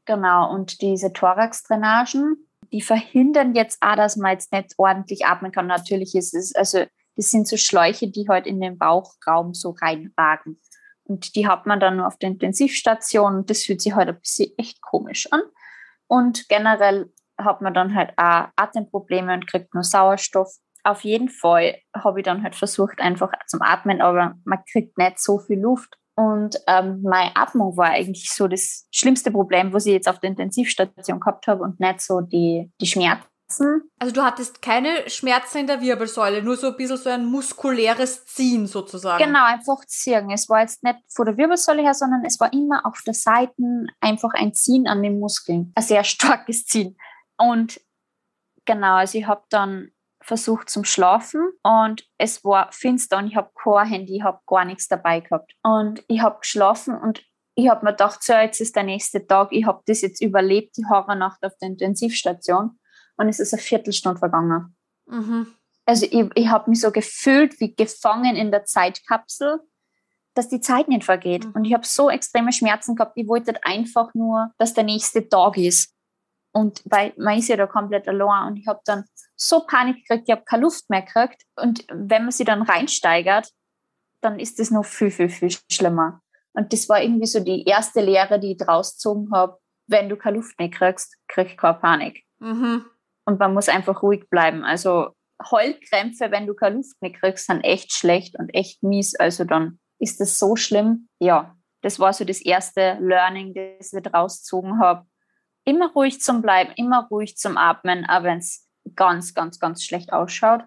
[0.04, 5.66] Genau, und diese Thorax-Drainagen, die verhindern jetzt auch, dass man jetzt nicht ordentlich atmen kann.
[5.66, 6.84] Natürlich ist es, also
[7.16, 10.60] das sind so Schläuche, die halt in den Bauchraum so reinragen.
[11.04, 14.52] Und die hat man dann nur auf der Intensivstation das fühlt sich halt ein bisschen
[14.58, 15.42] echt komisch an.
[16.06, 20.56] Und generell hat man dann halt auch Atemprobleme und kriegt nur Sauerstoff.
[20.84, 25.18] Auf jeden Fall habe ich dann halt versucht, einfach zum Atmen, aber man kriegt nicht
[25.18, 25.98] so viel Luft.
[26.18, 30.30] Und ähm, meine Atmung war eigentlich so das schlimmste Problem, was ich jetzt auf der
[30.30, 33.22] Intensivstation gehabt habe und nicht so die, die Schmerzen.
[34.00, 38.26] Also du hattest keine Schmerzen in der Wirbelsäule, nur so ein bisschen so ein muskuläres
[38.26, 39.24] Ziehen sozusagen.
[39.24, 40.28] Genau, einfach ziehen.
[40.32, 43.86] Es war jetzt nicht von der Wirbelsäule her, sondern es war immer auf der Seite
[44.00, 45.70] einfach ein Ziehen an den Muskeln.
[45.76, 46.96] Ein sehr starkes Ziehen.
[47.36, 47.80] Und
[48.64, 49.92] genau, also ich habe dann
[50.28, 54.66] versucht zum Schlafen und es war finster und ich habe kein Handy, ich habe gar
[54.66, 55.54] nichts dabei gehabt.
[55.62, 59.48] Und ich habe geschlafen und ich habe mir gedacht, so, jetzt ist der nächste Tag,
[59.52, 62.78] ich habe das jetzt überlebt, die Horrornacht auf der Intensivstation
[63.16, 64.76] und es ist eine Viertelstunde vergangen.
[65.06, 65.46] Mhm.
[65.86, 69.60] Also ich, ich habe mich so gefühlt wie gefangen in der Zeitkapsel,
[70.34, 71.46] dass die Zeit nicht vergeht.
[71.46, 71.52] Mhm.
[71.52, 75.56] Und ich habe so extreme Schmerzen gehabt, ich wollte einfach nur, dass der nächste Tag
[75.56, 75.94] ist.
[76.58, 79.04] Und weil man ist ja da komplett allein und ich habe dann
[79.36, 81.44] so Panik gekriegt, ich habe keine Luft mehr gekriegt.
[81.54, 83.48] Und wenn man sie dann reinsteigert,
[84.22, 86.20] dann ist das noch viel, viel, viel schlimmer.
[86.54, 89.56] Und das war irgendwie so die erste Lehre, die ich draus gezogen habe.
[89.86, 92.24] Wenn du keine Luft mehr kriegst, krieg ich keine Panik.
[92.40, 92.86] Mhm.
[93.24, 94.64] Und man muss einfach ruhig bleiben.
[94.64, 95.10] Also
[95.52, 99.14] Heulkrämpfe, wenn du keine Luft mehr kriegst, sind echt schlecht und echt mies.
[99.14, 101.08] Also dann ist das so schlimm.
[101.20, 105.06] Ja, das war so das erste Learning, das ich draus gezogen habe
[105.68, 110.12] immer ruhig zum Bleiben, immer ruhig zum Atmen, auch wenn es ganz, ganz, ganz schlecht
[110.12, 110.62] ausschaut.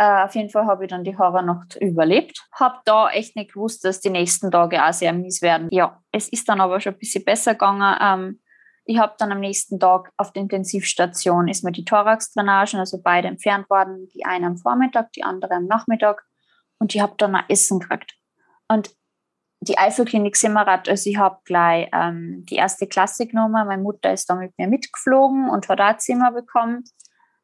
[0.00, 2.46] Uh, auf jeden Fall habe ich dann die Horrornacht überlebt.
[2.52, 5.68] Habe da echt nicht gewusst, dass die nächsten Tage auch sehr mies werden.
[5.72, 7.96] Ja, es ist dann aber schon ein bisschen besser gegangen.
[8.00, 8.40] Ähm,
[8.84, 13.26] ich habe dann am nächsten Tag auf der Intensivstation ist mir die Thorax-Drainagen, also beide
[13.26, 14.08] entfernt worden.
[14.14, 16.24] Die eine am Vormittag, die andere am Nachmittag.
[16.78, 18.14] Und ich habe dann ein Essen gekriegt.
[18.68, 18.90] Und
[19.68, 23.66] die Eifelklinik Simmerath, also ich habe gleich ähm, die erste Klasse genommen.
[23.66, 26.84] Meine Mutter ist da mit mir mitgeflogen und hat auch ein Zimmer bekommen,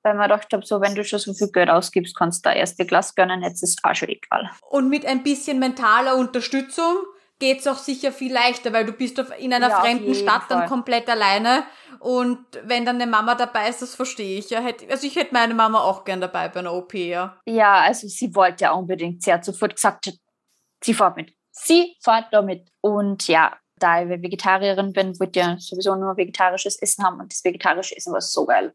[0.03, 2.55] weil man gedacht habe, so, wenn du schon so viel Geld ausgibst, kannst du da
[2.55, 4.51] erste Klasse gönnen, jetzt ist auch schon egal.
[4.69, 6.97] Und mit ein bisschen mentaler Unterstützung
[7.39, 10.61] geht es auch sicher viel leichter, weil du bist in einer ja, fremden Stadt Fall.
[10.61, 11.65] dann komplett alleine
[11.99, 14.63] und wenn dann eine Mama dabei ist, das verstehe ich ja.
[14.91, 17.37] Also ich hätte meine Mama auch gern dabei bei einer OP, ja.
[17.45, 20.13] Ja, also sie wollte ja unbedingt, sie hat sofort gesagt,
[20.83, 21.33] sie fährt mit.
[21.55, 22.69] Sie fährt da mit.
[22.81, 27.45] Und ja, da ich Vegetarierin bin, ich ja sowieso nur vegetarisches Essen haben und das
[27.45, 28.75] vegetarische Essen war so geil.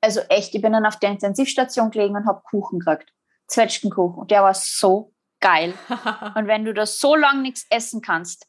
[0.00, 3.12] Also echt, ich bin dann auf der Intensivstation gelegen und habe Kuchen gekriegt.
[3.48, 4.18] Zwetschgenkuchen.
[4.18, 5.74] Und der war so geil.
[6.34, 8.46] und wenn du da so lange nichts essen kannst,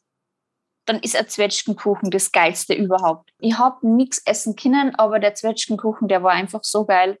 [0.86, 3.30] dann ist ein Zwetschgenkuchen das geilste überhaupt.
[3.38, 7.18] Ich habe nichts essen können, aber der Zwetschgenkuchen, der war einfach so geil.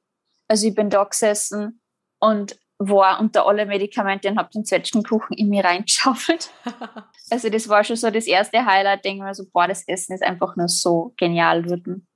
[0.48, 1.80] Also ich bin da gesessen
[2.18, 6.50] und war unter alle Medikamente und habe den Zwetschgenkuchen in mir reingeschaufelt.
[7.30, 9.04] also das war schon so das erste Highlight.
[9.04, 12.06] Denke mir so, boah, das Essen ist einfach nur so genial geworden.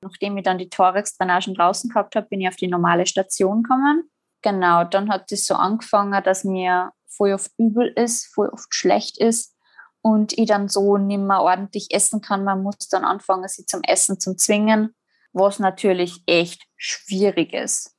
[0.00, 4.08] Nachdem ich dann die Thorax-Drainagen draußen gehabt habe, bin ich auf die normale Station gekommen.
[4.42, 9.18] Genau, dann hat es so angefangen, dass mir voll oft übel ist, voll oft schlecht
[9.18, 9.56] ist
[10.00, 12.44] und ich dann so nicht mehr ordentlich essen kann.
[12.44, 14.94] Man muss dann anfangen, sie zum Essen zu zwingen,
[15.32, 17.97] was natürlich echt schwierig ist.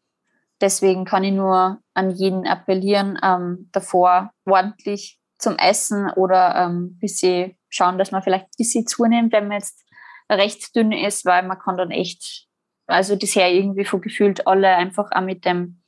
[0.61, 7.19] Deswegen kann ich nur an jeden appellieren, ähm, davor ordentlich zum Essen oder ähm, bis
[7.19, 9.85] sie schauen, dass man vielleicht ein bisschen zunimmt, wenn man jetzt
[10.29, 12.47] recht dünn ist, weil man kann dann echt,
[12.87, 15.81] also bisher irgendwie von gefühlt alle einfach auch mit dem,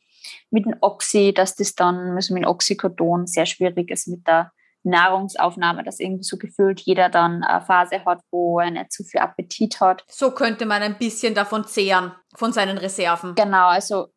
[0.49, 4.51] mit dem Oxy, dass das dann, also mit dem Oxycodon sehr schwierig ist mit der
[4.83, 9.19] Nahrungsaufnahme, dass irgendwie so gefühlt jeder dann eine Phase hat, wo er nicht zu viel
[9.19, 10.03] Appetit hat.
[10.07, 13.35] So könnte man ein bisschen davon zehren, von seinen Reserven.
[13.35, 14.07] Genau, also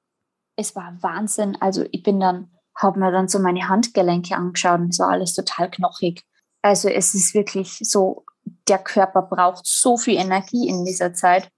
[0.56, 1.56] es war Wahnsinn.
[1.60, 5.34] Also ich bin dann, habe mir dann so meine Handgelenke angeschaut und es war alles
[5.34, 6.24] total knochig.
[6.62, 8.24] Also es ist wirklich so,
[8.68, 11.50] der Körper braucht so viel Energie in dieser Zeit.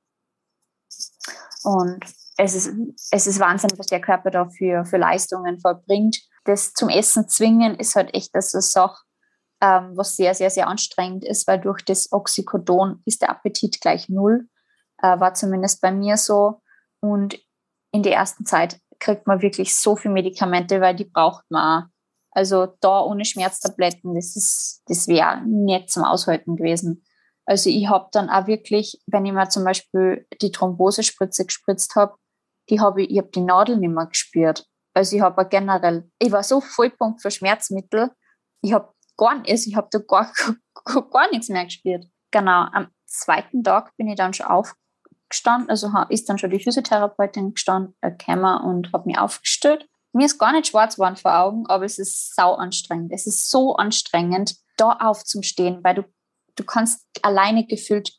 [1.63, 2.05] Und
[2.37, 2.71] es ist,
[3.11, 6.19] es ist Wahnsinn, was der Körper da für, Leistungen vollbringt.
[6.45, 8.99] Das zum Essen zwingen ist halt echt das ist auch,
[9.61, 14.09] ähm, was sehr, sehr, sehr anstrengend ist, weil durch das Oxycodon ist der Appetit gleich
[14.09, 14.49] null.
[14.99, 16.61] Äh, war zumindest bei mir so.
[17.01, 17.39] Und
[17.91, 21.91] in der ersten Zeit kriegt man wirklich so viel Medikamente, weil die braucht man.
[22.31, 27.05] Also da ohne Schmerztabletten, das ist, das wäre nicht zum Aushalten gewesen.
[27.47, 32.17] Also ich habe dann auch wirklich, wenn ich mir zum Beispiel die Thrombosespritze gespritzt habe,
[32.69, 34.67] die habe ich, ich habe die Nadel nicht mehr gespürt.
[34.93, 38.11] Also ich habe generell, ich war so Vollpunkt für Schmerzmittel,
[38.63, 40.33] ich habe gar nicht, ich habe da gar,
[41.11, 42.07] gar nichts mehr gespürt.
[42.33, 44.75] Genau, am zweiten Tag bin ich dann schon auf,
[45.29, 48.13] gestanden, also ist dann schon die Physiotherapeutin gestanden, äh,
[48.65, 49.89] und hat mich aufgestellt.
[50.13, 53.13] Mir ist gar nicht schwarz geworden vor Augen, aber es ist sau anstrengend.
[53.13, 56.05] Es ist so anstrengend, da aufzustehen, weil du,
[56.55, 58.13] du kannst alleine gefühlt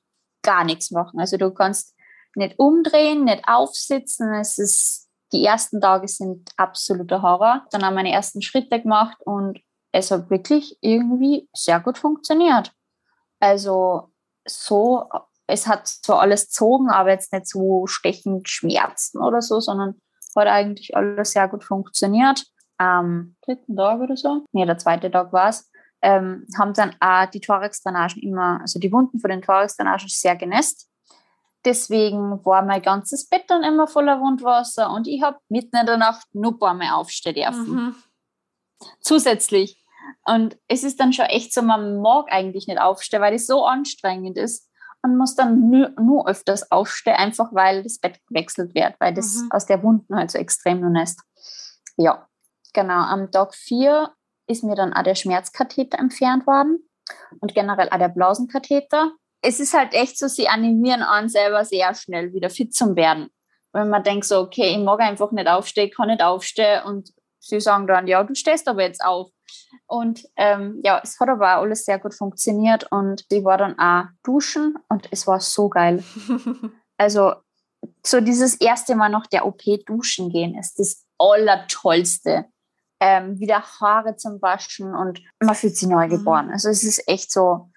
[0.43, 1.19] gar nichts machen.
[1.19, 1.95] Also du kannst
[2.35, 4.33] nicht umdrehen, nicht aufsitzen.
[4.35, 7.65] Es ist, die ersten Tage sind absoluter Horror.
[7.71, 9.59] Dann haben meine ersten Schritte gemacht und
[9.91, 12.71] es hat wirklich irgendwie sehr gut funktioniert.
[13.39, 14.11] Also
[14.47, 15.09] so
[15.47, 19.95] es hat zwar alles gezogen, aber jetzt nicht so stechend Schmerzen oder so, sondern
[20.35, 22.45] hat eigentlich alles sehr gut funktioniert.
[22.77, 25.71] Am dritten Tag oder so, nee, der zweite Tag war es,
[26.03, 30.87] ähm, haben dann auch die Thorax-Drainagen immer, also die Wunden von den Thorax-Drainagen sehr genässt.
[31.65, 35.97] Deswegen war mein ganzes Bett dann immer voller Wundwasser und ich habe mitten in der
[35.97, 37.73] Nacht nur ein paar Mal aufstehen dürfen.
[37.73, 37.95] Mhm.
[39.01, 39.83] Zusätzlich.
[40.23, 43.65] Und es ist dann schon echt so, man mag eigentlich nicht aufstehen, weil es so
[43.65, 44.66] anstrengend ist
[45.03, 49.35] und muss dann nur, nur öfters aufstehen, einfach weil das Bett gewechselt wird, weil das
[49.35, 49.49] mhm.
[49.51, 51.21] aus der Wunden halt so extrem nun ist.
[51.97, 52.27] Ja,
[52.73, 52.93] genau.
[52.93, 54.11] Am Tag 4
[54.47, 56.79] ist mir dann auch der Schmerzkatheter entfernt worden
[57.39, 59.11] und generell auch der Blasenkatheter.
[59.41, 63.29] Es ist halt echt so, sie animieren an, selber sehr schnell wieder fit zu werden.
[63.73, 67.59] Wenn man denkt so, okay, ich mag einfach nicht aufstehen, kann nicht aufstehen und sie
[67.59, 69.29] sagen dann, ja, du stehst aber jetzt auf.
[69.87, 73.77] Und ähm, ja, es hat aber auch alles sehr gut funktioniert und ich war dann
[73.79, 76.03] auch duschen und es war so geil.
[76.97, 77.33] also
[78.05, 82.45] so dieses erste Mal nach der OP duschen gehen ist das Allertollste.
[82.99, 86.47] Ähm, wieder Haare zum Waschen und man fühlt sich neu geboren.
[86.47, 86.53] Mhm.
[86.53, 87.69] Also es ist echt so,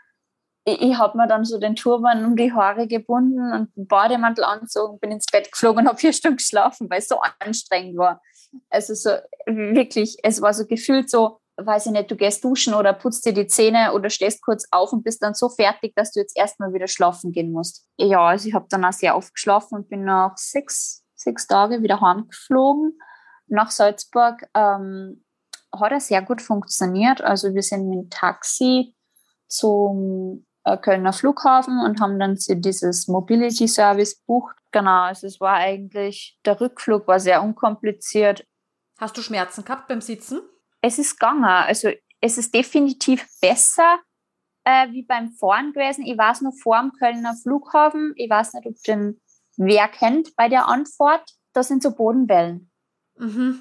[0.64, 4.44] ich, ich habe mir dann so den Turban um die Haare gebunden und den Bademantel
[4.44, 8.22] angezogen, bin ins Bett geflogen und habe vier Stunden geschlafen, weil es so anstrengend war.
[8.70, 9.11] Also so
[9.46, 13.33] wirklich, es war so gefühlt so, weiß ich nicht, du gehst duschen oder putzt dir
[13.33, 16.73] die Zähne oder stehst kurz auf und bist dann so fertig, dass du jetzt erstmal
[16.73, 17.87] wieder schlafen gehen musst.
[17.96, 21.83] Ja, also ich habe dann auch sehr oft geschlafen und bin nach sechs, sechs Tage
[21.83, 22.99] wieder heimgeflogen
[23.51, 24.49] nach Salzburg.
[24.55, 25.25] Ähm,
[25.73, 27.20] hat er sehr gut funktioniert.
[27.23, 28.94] Also wir sind mit dem Taxi
[29.46, 34.57] zum äh, Kölner Flughafen und haben dann dieses Mobility Service bucht.
[34.73, 38.46] Genau, also es war eigentlich, der Rückflug war sehr unkompliziert.
[38.99, 40.40] Hast du Schmerzen gehabt beim Sitzen?
[40.81, 41.45] Es ist gegangen.
[41.45, 41.90] Also
[42.21, 43.99] es ist definitiv besser
[44.64, 46.05] äh, wie beim Fahren gewesen.
[46.05, 49.21] Ich weiß noch vor dem Kölner Flughafen, ich weiß nicht, ob den
[49.57, 52.71] wer kennt bei der Antwort, das sind so Bodenwellen.
[53.19, 53.61] Mhm.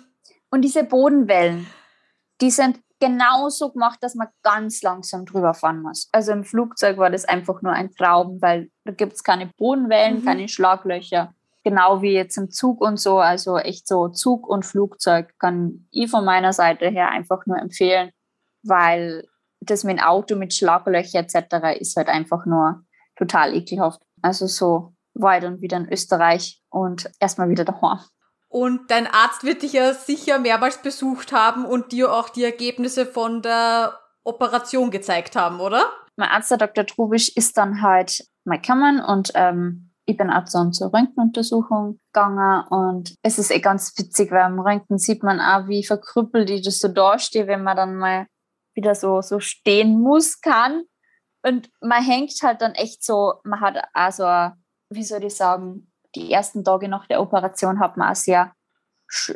[0.50, 1.68] Und diese Bodenwellen,
[2.42, 6.10] die sind genauso gemacht, dass man ganz langsam drüber fahren muss.
[6.12, 10.22] Also im Flugzeug war das einfach nur ein Traum, weil da gibt es keine Bodenwellen,
[10.22, 10.26] mhm.
[10.26, 11.34] keine Schlaglöcher.
[11.64, 13.20] Genau wie jetzt im Zug und so.
[13.20, 18.12] Also echt so Zug und Flugzeug kann ich von meiner Seite her einfach nur empfehlen,
[18.64, 19.28] weil
[19.62, 21.80] das mit dem Auto mit Schlaglöcher etc.
[21.80, 22.84] ist halt einfach nur
[23.18, 24.02] total ekelhaft.
[24.22, 28.00] Also so war ich dann wieder in Österreich und erstmal wieder daheim.
[28.48, 33.06] Und dein Arzt wird dich ja sicher mehrmals besucht haben und dir auch die Ergebnisse
[33.06, 35.86] von der Operation gezeigt haben, oder?
[36.16, 36.86] Mein Arzt, der Dr.
[36.86, 42.68] Trubisch, ist dann halt mal gekommen und ähm, ich bin auch dann zur Röntgenuntersuchung gegangen
[42.70, 46.64] und es ist eh ganz witzig, weil am Röntgen sieht man auch, wie verkrüppelt ich
[46.64, 48.26] das so dastehe, wenn man dann mal
[48.74, 50.84] wieder so, so stehen muss, kann.
[51.44, 54.26] Und man hängt halt dann echt so, man hat also,
[54.90, 58.52] wie soll ich sagen, die ersten Tage nach der Operation hat man eine sehr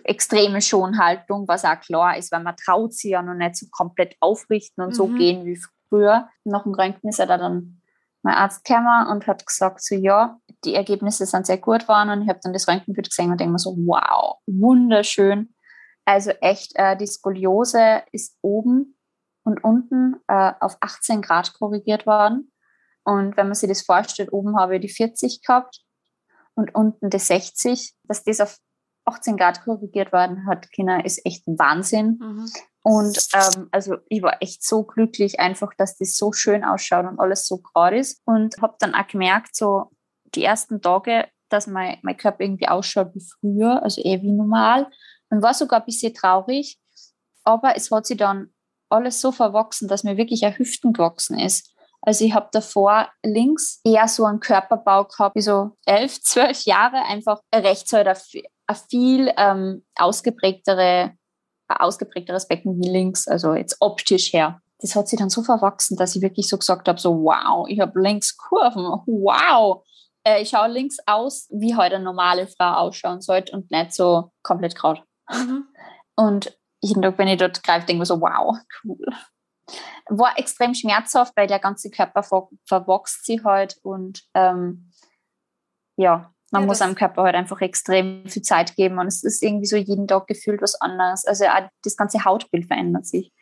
[0.03, 4.15] extreme Schonhaltung, was auch klar ist, weil man traut sich ja noch nicht so komplett
[4.19, 4.95] aufrichten und mhm.
[4.95, 6.29] so gehen wie früher.
[6.43, 7.79] Nach dem Röntgen ist er da dann
[8.23, 12.23] mein Arzt gekommen und hat gesagt, so ja, die Ergebnisse sind sehr gut waren und
[12.23, 15.53] ich habe dann das Röntgenbild gesehen und denke mir so, wow, wunderschön.
[16.05, 18.97] Also echt, äh, die Skoliose ist oben
[19.43, 22.51] und unten äh, auf 18 Grad korrigiert worden.
[23.03, 25.81] Und wenn man sich das vorstellt, oben habe ich die 40 gehabt
[26.55, 28.57] und unten die 60, dass das auf
[29.05, 32.19] 18 Grad korrigiert worden hat, Kinder, ist echt Wahnsinn.
[32.21, 32.49] Mhm.
[32.83, 37.19] Und ähm, also ich war echt so glücklich, einfach, dass das so schön ausschaut und
[37.19, 38.21] alles so gerade ist.
[38.25, 39.91] Und habe dann auch gemerkt, so
[40.35, 44.89] die ersten Tage, dass mein, mein Körper irgendwie ausschaut wie früher, also eh wie normal.
[45.29, 46.77] Und war sogar ein bisschen traurig.
[47.45, 48.53] Aber es hat sich dann
[48.89, 51.73] alles so verwachsen, dass mir wirklich ein Hüften gewachsen ist.
[52.01, 56.97] Also ich habe davor links eher so einen Körperbau gehabt, wie so elf, zwölf Jahre,
[57.05, 61.13] einfach rechts halt ein viel ähm, ausgeprägtere,
[61.67, 64.59] ausgeprägteres Becken wie links, also jetzt optisch her.
[64.79, 67.79] Das hat sich dann so verwachsen, dass ich wirklich so gesagt habe, so wow, ich
[67.79, 69.83] habe links Kurven, wow.
[70.25, 74.31] Äh, ich schaue links aus, wie heute eine normale Frau ausschauen sollte und nicht so
[74.41, 75.01] komplett gerade.
[75.29, 75.65] Mhm.
[76.15, 79.05] Und jeden Tag, wenn ich dort greife, denke ich mir so, wow, cool.
[80.09, 84.91] War extrem schmerzhaft, weil der ganze Körper ver verwachst sich halt und ähm,
[85.95, 89.41] ja, man ja, muss einem Körper halt einfach extrem viel Zeit geben und es ist
[89.41, 91.25] irgendwie so jeden Tag gefühlt was anderes.
[91.25, 93.33] Also auch das ganze Hautbild verändert sich.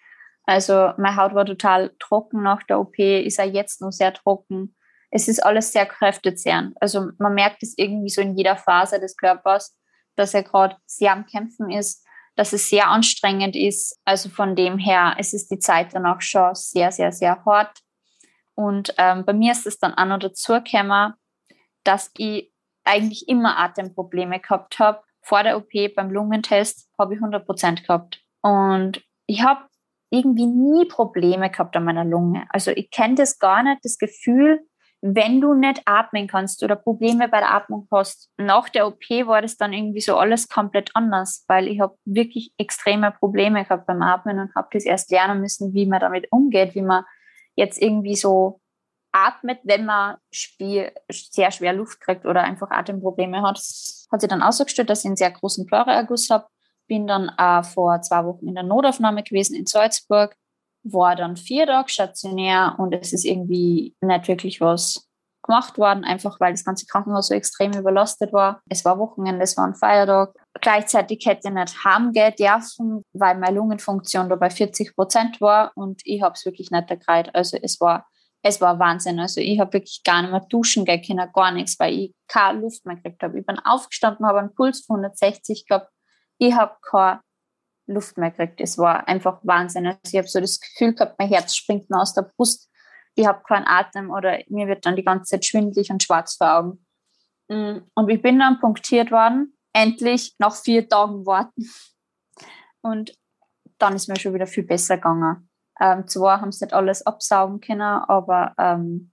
[0.46, 4.76] Also meine Haut war total trocken nach der OP, ist auch jetzt noch sehr trocken.
[5.12, 6.76] Es ist alles sehr kräftezehrend.
[6.82, 9.78] Also man merkt es irgendwie so in jeder Phase des Körpers,
[10.16, 14.00] dass er gerade sehr am Kämpfen ist dass es sehr anstrengend ist.
[14.06, 17.78] Also von dem her, es ist die Zeit danach schon sehr, sehr, sehr hart.
[18.56, 21.14] Und ähm, bei mir ist es dann auch noch dazu gekommen,
[21.84, 22.51] dass ich
[22.84, 25.02] eigentlich immer Atemprobleme gehabt habe.
[25.22, 28.24] Vor der OP beim Lungentest habe ich 100 Prozent gehabt.
[28.42, 29.62] Und ich habe
[30.10, 32.46] irgendwie nie Probleme gehabt an meiner Lunge.
[32.50, 34.62] Also ich kenne das gar nicht, das Gefühl,
[35.02, 38.30] wenn du nicht atmen kannst oder Probleme bei der Atmung hast.
[38.38, 42.54] Nach der OP war das dann irgendwie so alles komplett anders, weil ich habe wirklich
[42.58, 46.76] extreme Probleme gehabt beim Atmen und habe das erst lernen müssen, wie man damit umgeht,
[46.76, 47.04] wie man
[47.56, 48.62] jetzt irgendwie so
[49.12, 53.58] atmet, wenn man Spiel, sehr schwer Luft kriegt oder einfach Atemprobleme hat.
[54.12, 56.48] Hat sich dann ausgestellt, dass ich einen sehr großen Pleuraerguss habe.
[56.88, 60.36] Bin dann äh, vor zwei Wochen in der Notaufnahme gewesen in Salzburg
[60.84, 65.08] war dann vier Tage stationär und es ist irgendwie nicht wirklich was
[65.44, 68.62] gemacht worden, einfach weil das ganze Krankenhaus so extrem überlastet war.
[68.70, 70.36] Es war Wochenende, es war ein Feiertag.
[70.60, 76.02] Gleichzeitig hätte ich nicht heimgehen dürfen, weil meine Lungenfunktion da bei 40 Prozent war und
[76.04, 77.34] ich habe es wirklich nicht erkreilt.
[77.34, 78.08] Also es war,
[78.44, 79.20] es war Wahnsinn.
[79.20, 82.60] Also ich habe wirklich gar nicht mehr duschen gehen können, gar nichts, weil ich keine
[82.60, 83.40] Luft mehr gekriegt habe.
[83.40, 85.92] Ich bin aufgestanden, habe einen Puls von 160 gehabt.
[86.38, 87.22] Ich habe keine
[87.88, 88.60] Luft mehr gekriegt.
[88.60, 89.86] Es war einfach Wahnsinn.
[89.86, 92.70] Also ich habe so das Gefühl gehabt, mein Herz springt mir aus der Brust.
[93.16, 96.58] Ich habe keinen Atem oder mir wird dann die ganze Zeit schwindlig und schwarz vor
[96.58, 96.86] Augen.
[97.50, 101.70] Mm, und ich bin dann punktiert worden, endlich nach vier Tagen warten.
[102.82, 103.14] Und
[103.78, 105.51] dann ist mir schon wieder viel besser gegangen.
[105.82, 109.12] Ähm, zwar haben sie nicht alles absaugen können, aber ähm,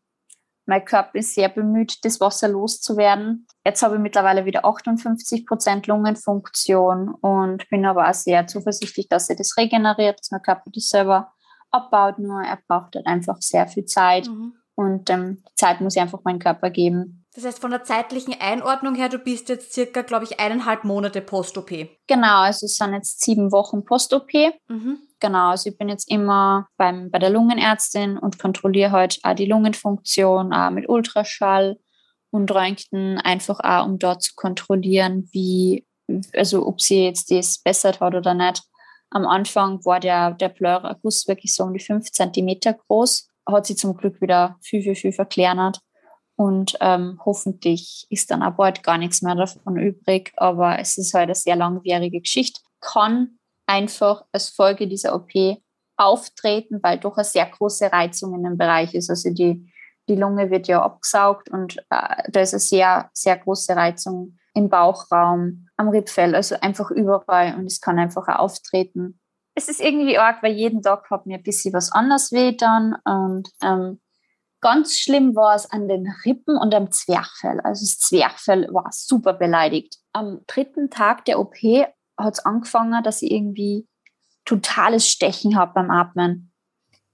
[0.68, 3.46] Mein Körper ist sehr bemüht, das Wasser loszuwerden.
[3.64, 9.30] Jetzt habe ich mittlerweile wieder 58 Prozent Lungenfunktion und bin aber auch sehr zuversichtlich, dass
[9.30, 11.32] er das regeneriert, dass mein Körper das selber
[11.70, 12.18] abbaut.
[12.18, 14.28] Nur er braucht halt einfach sehr viel Zeit.
[14.28, 14.52] Mhm.
[14.74, 17.24] Und ähm, Zeit muss ich einfach meinen Körper geben.
[17.34, 21.22] Das heißt, von der zeitlichen Einordnung her, du bist jetzt circa, glaube ich, eineinhalb Monate
[21.22, 21.70] Post-OP.
[22.06, 24.32] Genau, also es sind jetzt sieben Wochen Post-OP.
[24.68, 24.98] Mhm.
[25.20, 29.46] Genau, also ich bin jetzt immer beim, bei der Lungenärztin und kontrolliere halt auch die
[29.46, 31.78] Lungenfunktion, auch mit Ultraschall
[32.30, 35.86] und Röntgen, einfach auch, um dort zu kontrollieren, wie,
[36.34, 38.62] also ob sie jetzt das bessert hat oder nicht.
[39.10, 43.74] Am Anfang war der, der Pleuragus wirklich so um die fünf Zentimeter groß, hat sie
[43.74, 45.80] zum Glück wieder viel, viel, viel verkleinert.
[46.36, 50.32] Und ähm, hoffentlich ist dann auch bald gar nichts mehr davon übrig.
[50.36, 52.60] Aber es ist halt eine sehr langwierige Geschichte.
[52.80, 53.37] Kann
[53.68, 55.30] einfach als Folge dieser OP
[55.96, 59.10] auftreten, weil doch eine sehr große Reizung in dem Bereich ist.
[59.10, 59.70] Also die,
[60.08, 64.68] die Lunge wird ja abgesaugt und äh, da ist eine sehr, sehr große Reizung im
[64.68, 69.20] Bauchraum, am Rippfell, also einfach überall und es kann einfach auch auftreten.
[69.54, 72.96] Es ist irgendwie arg, weil jeden Tag hat mir ein bisschen was anderes weh dann
[73.04, 74.00] und ähm,
[74.60, 77.60] Ganz schlimm war es an den Rippen und am Zwerchfell.
[77.60, 79.98] Also das Zwerchfell war super beleidigt.
[80.12, 81.54] Am dritten Tag der OP
[82.18, 83.88] hat es angefangen, dass ich irgendwie
[84.44, 86.52] totales Stechen habe beim Atmen.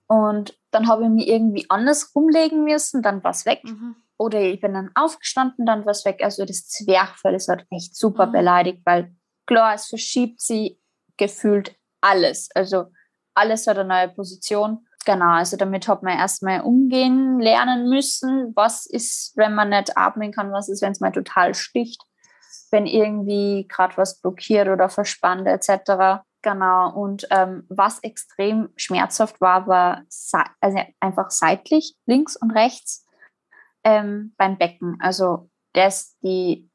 [0.07, 3.63] Und dann habe ich mich irgendwie anders rumlegen müssen, dann war es weg.
[3.65, 3.97] Mhm.
[4.17, 6.21] Oder ich bin dann aufgestanden, dann war es weg.
[6.23, 8.33] Also das Zwerchfell ist halt echt super mhm.
[8.33, 9.15] beleidigt, weil
[9.47, 10.81] klar, es verschiebt sie
[11.17, 12.49] gefühlt alles.
[12.55, 12.87] Also
[13.35, 14.87] alles hat eine neue Position.
[15.05, 18.53] Genau, also damit hat man erstmal umgehen lernen müssen.
[18.55, 20.53] Was ist, wenn man nicht atmen kann?
[20.53, 22.03] Was ist, wenn es mal total sticht?
[22.75, 26.25] Wenn irgendwie gerade was blockiert oder verspannt etc.
[26.43, 26.93] Genau.
[26.93, 30.03] Und ähm, was extrem schmerzhaft war, war
[30.61, 33.07] also einfach seitlich, links und rechts
[33.85, 34.99] ähm, beim Becken.
[35.01, 36.69] Also das, die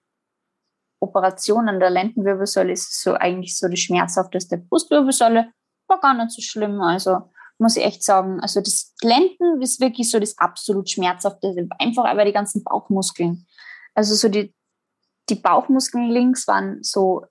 [1.01, 5.51] Operation an der Lendenwirbelsäule ist so eigentlich so die schmerzhafteste Brustwirbelsäule.
[5.89, 6.79] War gar nicht so schlimm.
[6.79, 8.39] Also muss ich echt sagen.
[8.39, 13.45] Also das Lenden ist wirklich so das absolut Schmerzhafte, einfach aber die ganzen Bauchmuskeln.
[13.95, 14.53] Also so die,
[15.29, 17.25] die Bauchmuskeln links waren so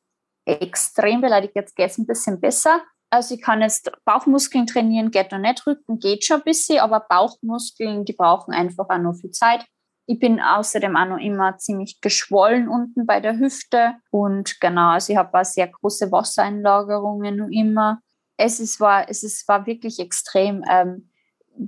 [0.44, 1.54] extrem beleidigt.
[1.54, 2.82] Jetzt geht es ein bisschen besser.
[3.10, 7.00] Also ich kann jetzt Bauchmuskeln trainieren, geht noch nicht, Rücken geht schon ein bisschen, aber
[7.08, 9.64] Bauchmuskeln, die brauchen einfach auch noch viel Zeit.
[10.06, 15.12] Ich bin außerdem auch noch immer ziemlich geschwollen unten bei der Hüfte und genau, also
[15.12, 18.00] ich habe auch sehr große Wassereinlagerungen noch immer
[18.38, 21.10] es ist, war, es ist, war wirklich extrem, ähm,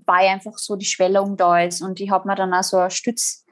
[0.07, 1.83] weil einfach so die Schwellung da ist.
[1.83, 3.45] Und ich habe mir dann auch so ein Stütz,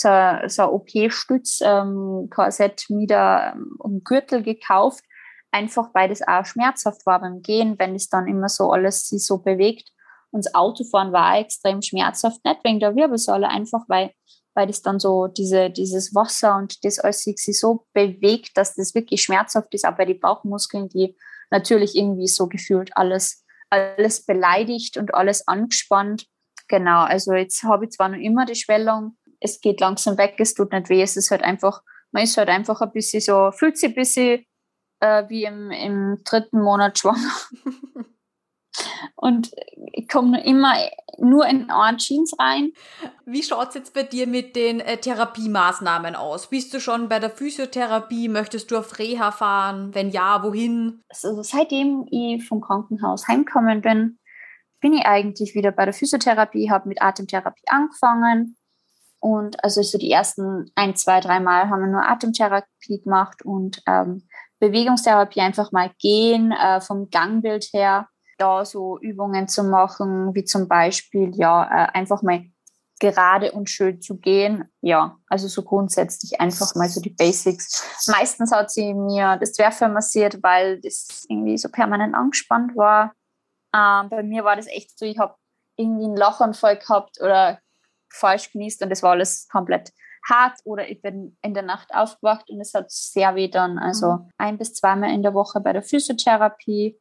[0.00, 0.08] so,
[0.46, 5.04] so ein OP-Stütz, ähm, wieder ähm, um Gürtel gekauft,
[5.50, 9.24] einfach weil das auch schmerzhaft war beim Gehen, wenn es dann immer so alles sich
[9.24, 9.90] so bewegt.
[10.30, 14.12] Und das Autofahren war extrem schmerzhaft, nicht wegen der Wirbelsäule, einfach weil,
[14.54, 18.94] weil das dann so diese, dieses Wasser und das alles sich so bewegt, dass das
[18.94, 21.16] wirklich schmerzhaft ist, aber die Bauchmuskeln, die
[21.50, 26.26] natürlich irgendwie so gefühlt alles, alles beleidigt und alles angespannt.
[26.68, 30.54] Genau, also jetzt habe ich zwar noch immer die Schwellung, es geht langsam weg, es
[30.54, 31.82] tut nicht weh, es ist halt einfach,
[32.12, 34.44] man ist halt einfach ein bisschen so, fühlt sich ein bisschen
[35.00, 37.32] äh, wie im, im dritten Monat schwanger.
[39.16, 39.50] und
[39.92, 40.74] ich komme immer
[41.18, 42.72] nur in eine Jeans rein.
[43.26, 46.48] Wie schaut es jetzt bei dir mit den äh, Therapiemaßnahmen aus?
[46.48, 48.28] Bist du schon bei der Physiotherapie?
[48.28, 49.94] Möchtest du auf Reha fahren?
[49.94, 51.02] Wenn ja, wohin?
[51.08, 54.18] Also seitdem ich vom Krankenhaus heimgekommen bin,
[54.80, 58.56] bin ich eigentlich wieder bei der Physiotherapie, habe mit Atemtherapie angefangen.
[59.20, 63.82] Und also so die ersten ein, zwei, drei Mal haben wir nur Atemtherapie gemacht und
[63.86, 64.26] ähm,
[64.58, 68.08] Bewegungstherapie einfach mal gehen, äh, vom Gangbild her
[68.38, 72.44] da so Übungen zu machen, wie zum Beispiel ja äh, einfach mal
[72.98, 74.64] gerade und schön zu gehen.
[74.80, 78.06] Ja, also so grundsätzlich einfach mal so die Basics.
[78.08, 83.12] Meistens hat sie mir das Zwerchfell massiert, weil das irgendwie so permanent angespannt war.
[83.74, 85.34] Ähm, bei mir war das echt so, ich habe
[85.76, 87.58] irgendwie einen Lachanfall gehabt oder
[88.10, 89.92] falsch genießt und das war alles komplett
[90.28, 93.78] hart oder ich bin in der Nacht aufgewacht und es hat sehr weh dann.
[93.78, 94.30] Also mhm.
[94.36, 96.98] ein bis zweimal in der Woche bei der Physiotherapie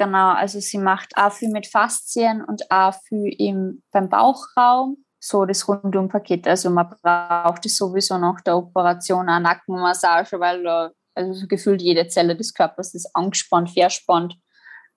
[0.00, 5.04] Genau, also sie macht auch viel mit Faszien und auch viel im, beim Bauchraum.
[5.18, 6.48] So das Rundumpaket.
[6.48, 11.82] Also man braucht es sowieso nach der Operation eine Nackenmassage, weil da also so gefühlt
[11.82, 14.36] jede Zelle des Körpers ist angespannt, verspannt.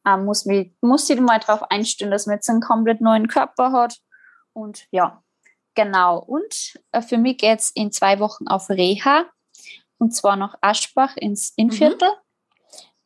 [0.06, 3.74] Man muss, mich, muss sich mal darauf einstellen, dass man jetzt einen komplett neuen Körper
[3.74, 3.98] hat.
[4.54, 5.22] Und ja,
[5.76, 6.20] genau.
[6.20, 9.26] Und äh, für mich geht es in zwei Wochen auf Reha.
[9.98, 12.10] Und zwar nach Aschbach ins Innviertel.
[12.10, 12.24] Mhm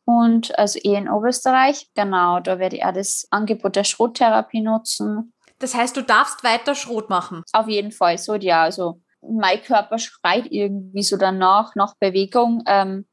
[0.08, 1.90] und also eh in Oberösterreich.
[1.94, 5.34] Genau, da werde ich auch das Angebot der Schrottherapie nutzen.
[5.58, 7.42] Das heißt, du darfst weiter Schrot machen.
[7.52, 8.62] Auf jeden Fall, so ja.
[8.62, 12.62] Also mein Körper schreit irgendwie so danach, nach Bewegung.
[12.66, 13.06] Ähm,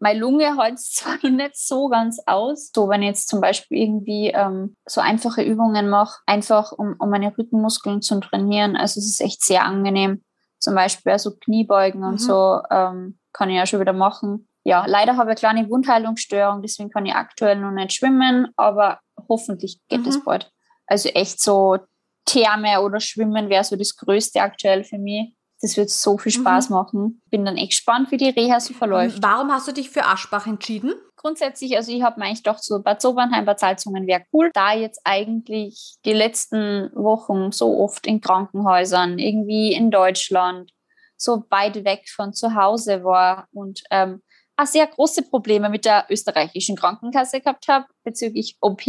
[0.00, 2.70] meine Lunge hält zwar nicht so ganz aus.
[2.74, 7.10] So, wenn ich jetzt zum Beispiel irgendwie ähm, so einfache Übungen mache, einfach um, um
[7.10, 8.76] meine Rückenmuskeln zu trainieren.
[8.76, 10.24] Also es ist echt sehr angenehm.
[10.60, 12.18] Zum Beispiel also Kniebeugen und mhm.
[12.18, 14.48] so ähm, kann ich ja schon wieder machen.
[14.64, 19.00] Ja, leider habe ich eine kleine Wundheilungsstörung, deswegen kann ich aktuell noch nicht schwimmen, aber
[19.28, 20.24] hoffentlich geht es mhm.
[20.24, 20.50] bald.
[20.86, 21.78] Also echt so
[22.26, 25.32] Therme oder Schwimmen wäre so das Größte aktuell für mich.
[25.60, 26.76] Das wird so viel Spaß mhm.
[26.76, 27.22] machen.
[27.30, 29.18] Bin dann echt gespannt, wie die Reha so verläuft.
[29.22, 30.94] Warum hast du dich für Aschbach entschieden?
[31.16, 34.50] Grundsätzlich, also ich habe mir eigentlich doch so Bad Sobernheim, Bad Salzungen wäre cool.
[34.54, 40.70] Da jetzt eigentlich die letzten Wochen so oft in Krankenhäusern, irgendwie in Deutschland,
[41.16, 44.22] so weit weg von zu Hause war und ähm,
[44.56, 48.82] auch sehr große Probleme mit der österreichischen Krankenkasse gehabt habe bezüglich OP,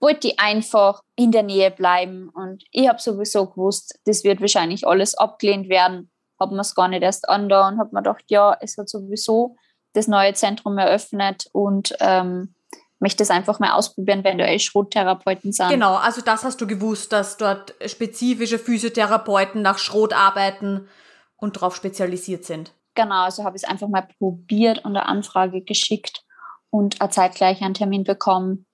[0.00, 2.30] wollte ich einfach in der Nähe bleiben.
[2.30, 6.10] Und ich habe sowieso gewusst, das wird wahrscheinlich alles abgelehnt werden.
[6.38, 9.56] Habe mir es gar nicht erst an und habe mir gedacht, ja, es hat sowieso
[9.92, 12.54] das neue Zentrum eröffnet und ähm,
[13.00, 15.68] möchte es einfach mal ausprobieren, wenn du eh Schrottherapeuten sind.
[15.68, 20.88] Genau, also das hast du gewusst, dass dort spezifische Physiotherapeuten nach Schrot arbeiten
[21.36, 22.72] und darauf spezialisiert sind.
[22.94, 26.24] Genau, also habe ich es einfach mal probiert und eine Anfrage geschickt
[26.70, 28.66] und zeitgleich einen Termin bekommen.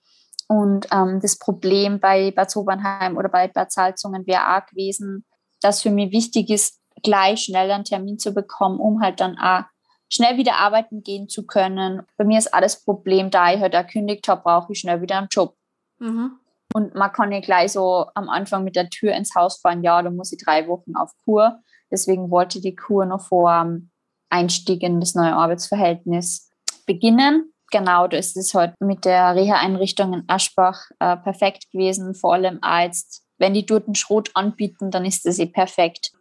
[0.49, 5.24] Und ähm, das Problem bei Bad Sobernheim oder bei Bad Salzungen wäre auch gewesen,
[5.61, 9.64] dass für mich wichtig ist, gleich schnell einen Termin zu bekommen, um halt dann auch
[10.09, 12.03] schnell wieder arbeiten gehen zu können.
[12.16, 15.28] Bei mir ist alles Problem, da ich halt erkündigt habe, brauche ich schnell wieder einen
[15.30, 15.57] Job.
[15.99, 16.38] Mhm.
[16.74, 20.03] Und man kann nicht gleich so am Anfang mit der Tür ins Haus fahren, ja,
[20.03, 21.61] da muss ich drei Wochen auf Kur.
[21.90, 23.90] Deswegen wollte die Kur noch vor dem
[24.28, 26.51] Einstieg in das neue Arbeitsverhältnis
[26.86, 32.14] beginnen genau, da ist halt mit der Reha-Einrichtung in Aschbach äh, perfekt gewesen.
[32.14, 36.12] Vor allem als, wenn die dort einen Schrot anbieten, dann ist das eh perfekt.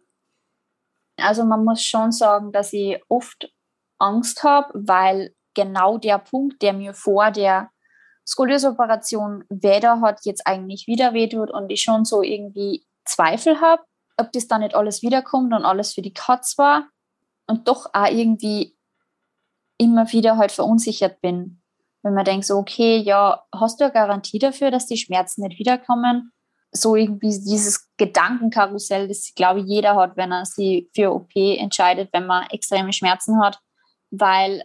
[1.16, 3.50] Also man muss schon sagen, dass ich oft
[3.98, 7.70] Angst habe, weil genau der Punkt, der mir vor der
[8.26, 13.82] Skoliose-Operation weder hat, jetzt eigentlich wieder wehtut und ich schon so irgendwie Zweifel habe,
[14.18, 16.88] ob das da nicht alles wiederkommt und alles für die Katz war
[17.46, 18.75] und doch auch irgendwie
[19.78, 21.60] immer wieder halt verunsichert bin.
[22.02, 25.58] Wenn man denkt so, okay, ja, hast du eine Garantie dafür, dass die Schmerzen nicht
[25.58, 26.32] wiederkommen?
[26.72, 32.10] So irgendwie dieses Gedankenkarussell, das, glaube ich, jeder hat, wenn er sich für OP entscheidet,
[32.12, 33.58] wenn man extreme Schmerzen hat,
[34.10, 34.62] weil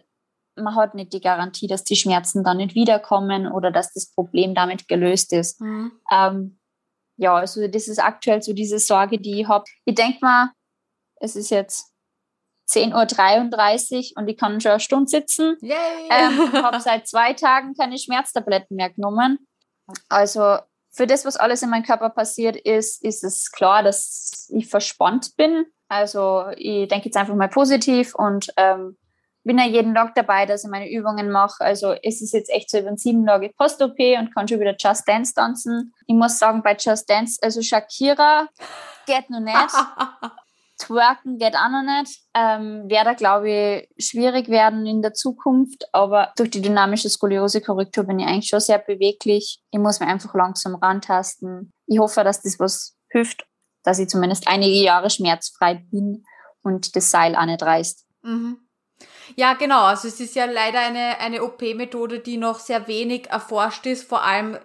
[0.55, 4.53] man hat nicht die Garantie, dass die Schmerzen dann nicht wiederkommen oder dass das Problem
[4.53, 5.61] damit gelöst ist.
[5.61, 5.91] Mhm.
[6.11, 6.59] Ähm,
[7.17, 9.65] ja, also das ist aktuell so diese Sorge, die ich habe.
[9.85, 10.51] Ich denke mal,
[11.17, 11.90] es ist jetzt
[12.71, 15.57] 10.33 Uhr und ich kann schon eine Stunde sitzen.
[15.61, 15.75] Yay!
[16.09, 19.39] Ähm, habe seit zwei Tagen keine Schmerztabletten mehr genommen.
[20.09, 20.57] Also
[20.91, 25.35] für das, was alles in meinem Körper passiert ist, ist es klar, dass ich verspannt
[25.37, 25.65] bin.
[25.87, 28.97] Also ich denke jetzt einfach mal positiv und ähm,
[29.43, 31.63] bin ja jeden Tag dabei, dass ich meine Übungen mache.
[31.63, 35.07] Also es ist jetzt echt so über sieben Tage Post-OP und kann schon wieder Just
[35.07, 35.93] Dance tanzen.
[36.07, 38.47] Ich muss sagen, bei Just Dance, also Shakira
[39.05, 39.55] geht noch nicht.
[40.81, 42.21] Twerken geht auch noch nicht.
[42.33, 48.19] Ähm, Werde, glaube ich, schwierig werden in der Zukunft, aber durch die dynamische Skoliose-Korrektur bin
[48.19, 49.61] ich eigentlich schon sehr beweglich.
[49.71, 51.71] Ich muss mich einfach langsam rantasten.
[51.85, 53.45] Ich hoffe, dass das was hilft,
[53.83, 56.23] dass ich zumindest einige Jahre schmerzfrei bin
[56.63, 58.05] und das Seil auch nicht reißt.
[58.23, 58.57] Mhm.
[59.35, 59.83] Ja, genau.
[59.83, 64.23] Also es ist ja leider eine, eine OP-Methode, die noch sehr wenig erforscht ist, vor
[64.23, 64.57] allem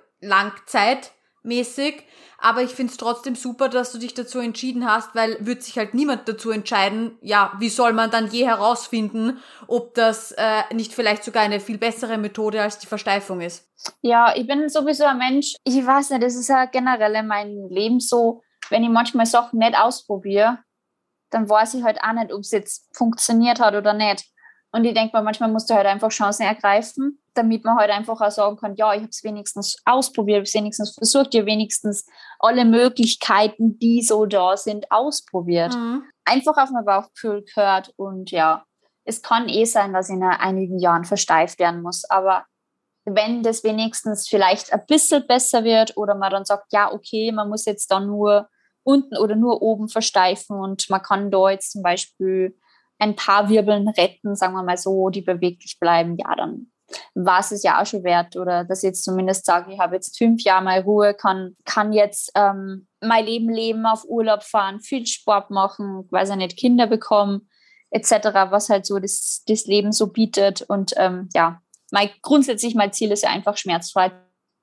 [1.47, 2.05] langzeitmäßig.
[2.39, 5.79] Aber ich finde es trotzdem super, dass du dich dazu entschieden hast, weil wird sich
[5.79, 10.93] halt niemand dazu entscheiden, ja, wie soll man dann je herausfinden, ob das äh, nicht
[10.93, 13.67] vielleicht sogar eine viel bessere Methode als die Versteifung ist.
[14.03, 17.71] Ja, ich bin sowieso ein Mensch, ich weiß nicht, das ist ja generell in meinem
[17.71, 20.59] Leben so, wenn ich manchmal Sachen nicht ausprobiere,
[21.31, 24.27] dann weiß ich halt auch nicht, ob es jetzt funktioniert hat oder nicht.
[24.73, 28.21] Und ich denke mal, manchmal musst du halt einfach Chancen ergreifen, damit man halt einfach
[28.21, 31.47] auch sagen kann, ja, ich habe es wenigstens ausprobiert, ich habe es wenigstens versucht, ja
[31.47, 32.07] wenigstens
[32.39, 35.75] alle Möglichkeiten, die so da sind, ausprobiert.
[35.75, 36.05] Mhm.
[36.25, 38.65] Einfach auf mein Bauchgefühl gehört und ja,
[39.05, 42.45] es kann eh sein, dass ich in einigen Jahren versteift werden muss, aber
[43.07, 47.49] wenn das wenigstens vielleicht ein bisschen besser wird oder man dann sagt, ja, okay, man
[47.49, 48.49] muss jetzt dann nur
[48.83, 52.59] unten oder nur oben versteifen und man kann da jetzt zum Beispiel
[52.99, 56.71] ein paar Wirbeln retten, sagen wir mal so, die beweglich bleiben, ja, dann
[57.15, 58.37] war es es ja auch schon wert.
[58.37, 61.93] Oder dass ich jetzt zumindest sage, ich habe jetzt fünf Jahre mal Ruhe, kann, kann
[61.93, 66.87] jetzt ähm, mein Leben leben, auf Urlaub fahren, viel Sport machen, weiß ich nicht, Kinder
[66.87, 67.49] bekommen,
[67.91, 68.11] etc.,
[68.51, 70.63] was halt so das, das Leben so bietet.
[70.63, 74.13] Und ähm, ja, mein, grundsätzlich mein Ziel ist ja einfach schmerzfrei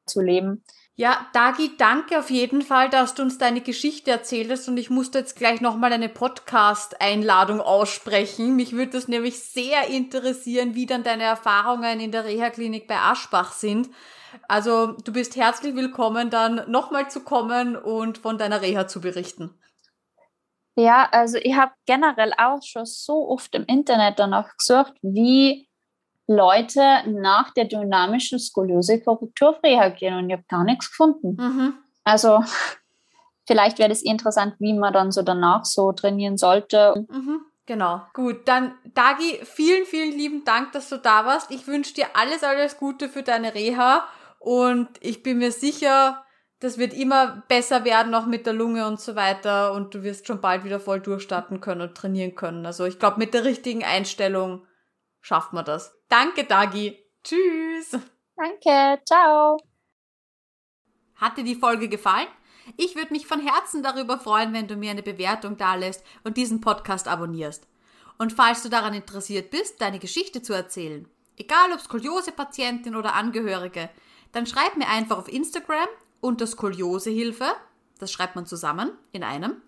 [0.05, 0.63] zu leben.
[0.95, 4.91] Ja, Dagi, danke auf jeden Fall, dass du uns deine Geschichte erzählt hast und ich
[4.91, 8.55] musste jetzt gleich nochmal eine Podcast-Einladung aussprechen.
[8.55, 13.53] Mich würde das nämlich sehr interessieren, wie dann deine Erfahrungen in der Reha-Klinik bei Aschbach
[13.53, 13.89] sind.
[14.47, 19.59] Also du bist herzlich willkommen, dann nochmal zu kommen und von deiner Reha zu berichten.
[20.75, 25.67] Ja, also ich habe generell auch schon so oft im Internet danach gesucht, wie
[26.28, 31.36] Leute nach der dynamischen Skoliose-Korrektur reagieren und ich habe gar nichts gefunden.
[31.38, 31.74] Mhm.
[32.03, 32.43] Also
[33.47, 37.05] vielleicht wäre das interessant, wie man dann so danach so trainieren sollte.
[37.09, 37.41] Mhm.
[37.65, 38.01] Genau.
[38.13, 41.49] Gut, dann Dagi, vielen, vielen lieben Dank, dass du da warst.
[41.49, 44.05] Ich wünsche dir alles, alles Gute für deine Reha
[44.39, 46.26] und ich bin mir sicher,
[46.59, 50.28] das wird immer besser werden, auch mit der Lunge und so weiter und du wirst
[50.28, 52.65] schon bald wieder voll durchstarten können und trainieren können.
[52.65, 54.65] Also ich glaube, mit der richtigen Einstellung
[55.21, 55.97] schafft man das.
[56.14, 56.95] Danke, Dagi.
[57.24, 57.97] Tschüss.
[58.36, 59.01] Danke.
[59.03, 59.57] Ciao.
[61.16, 62.28] Hat dir die Folge gefallen?
[62.78, 66.61] Ich würde mich von Herzen darüber freuen, wenn du mir eine Bewertung dalässt und diesen
[66.61, 67.68] Podcast abonnierst.
[68.20, 73.89] Und falls du daran interessiert bist, deine Geschichte zu erzählen, egal ob Skoliose-Patientin oder Angehörige,
[74.34, 75.89] dann schreib mir einfach auf Instagram
[76.22, 77.55] unter Skoliosehilfe,
[77.97, 79.64] das schreibt man zusammen in einem.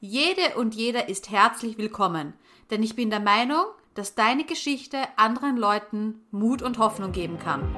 [0.00, 2.32] Jede und jeder ist herzlich willkommen,
[2.70, 7.74] denn ich bin der Meinung, dass deine Geschichte anderen Leuten Mut und Hoffnung geben kann.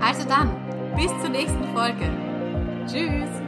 [0.00, 0.50] Also dann,
[0.96, 2.10] bis zur nächsten Folge.
[2.86, 3.47] Tschüss!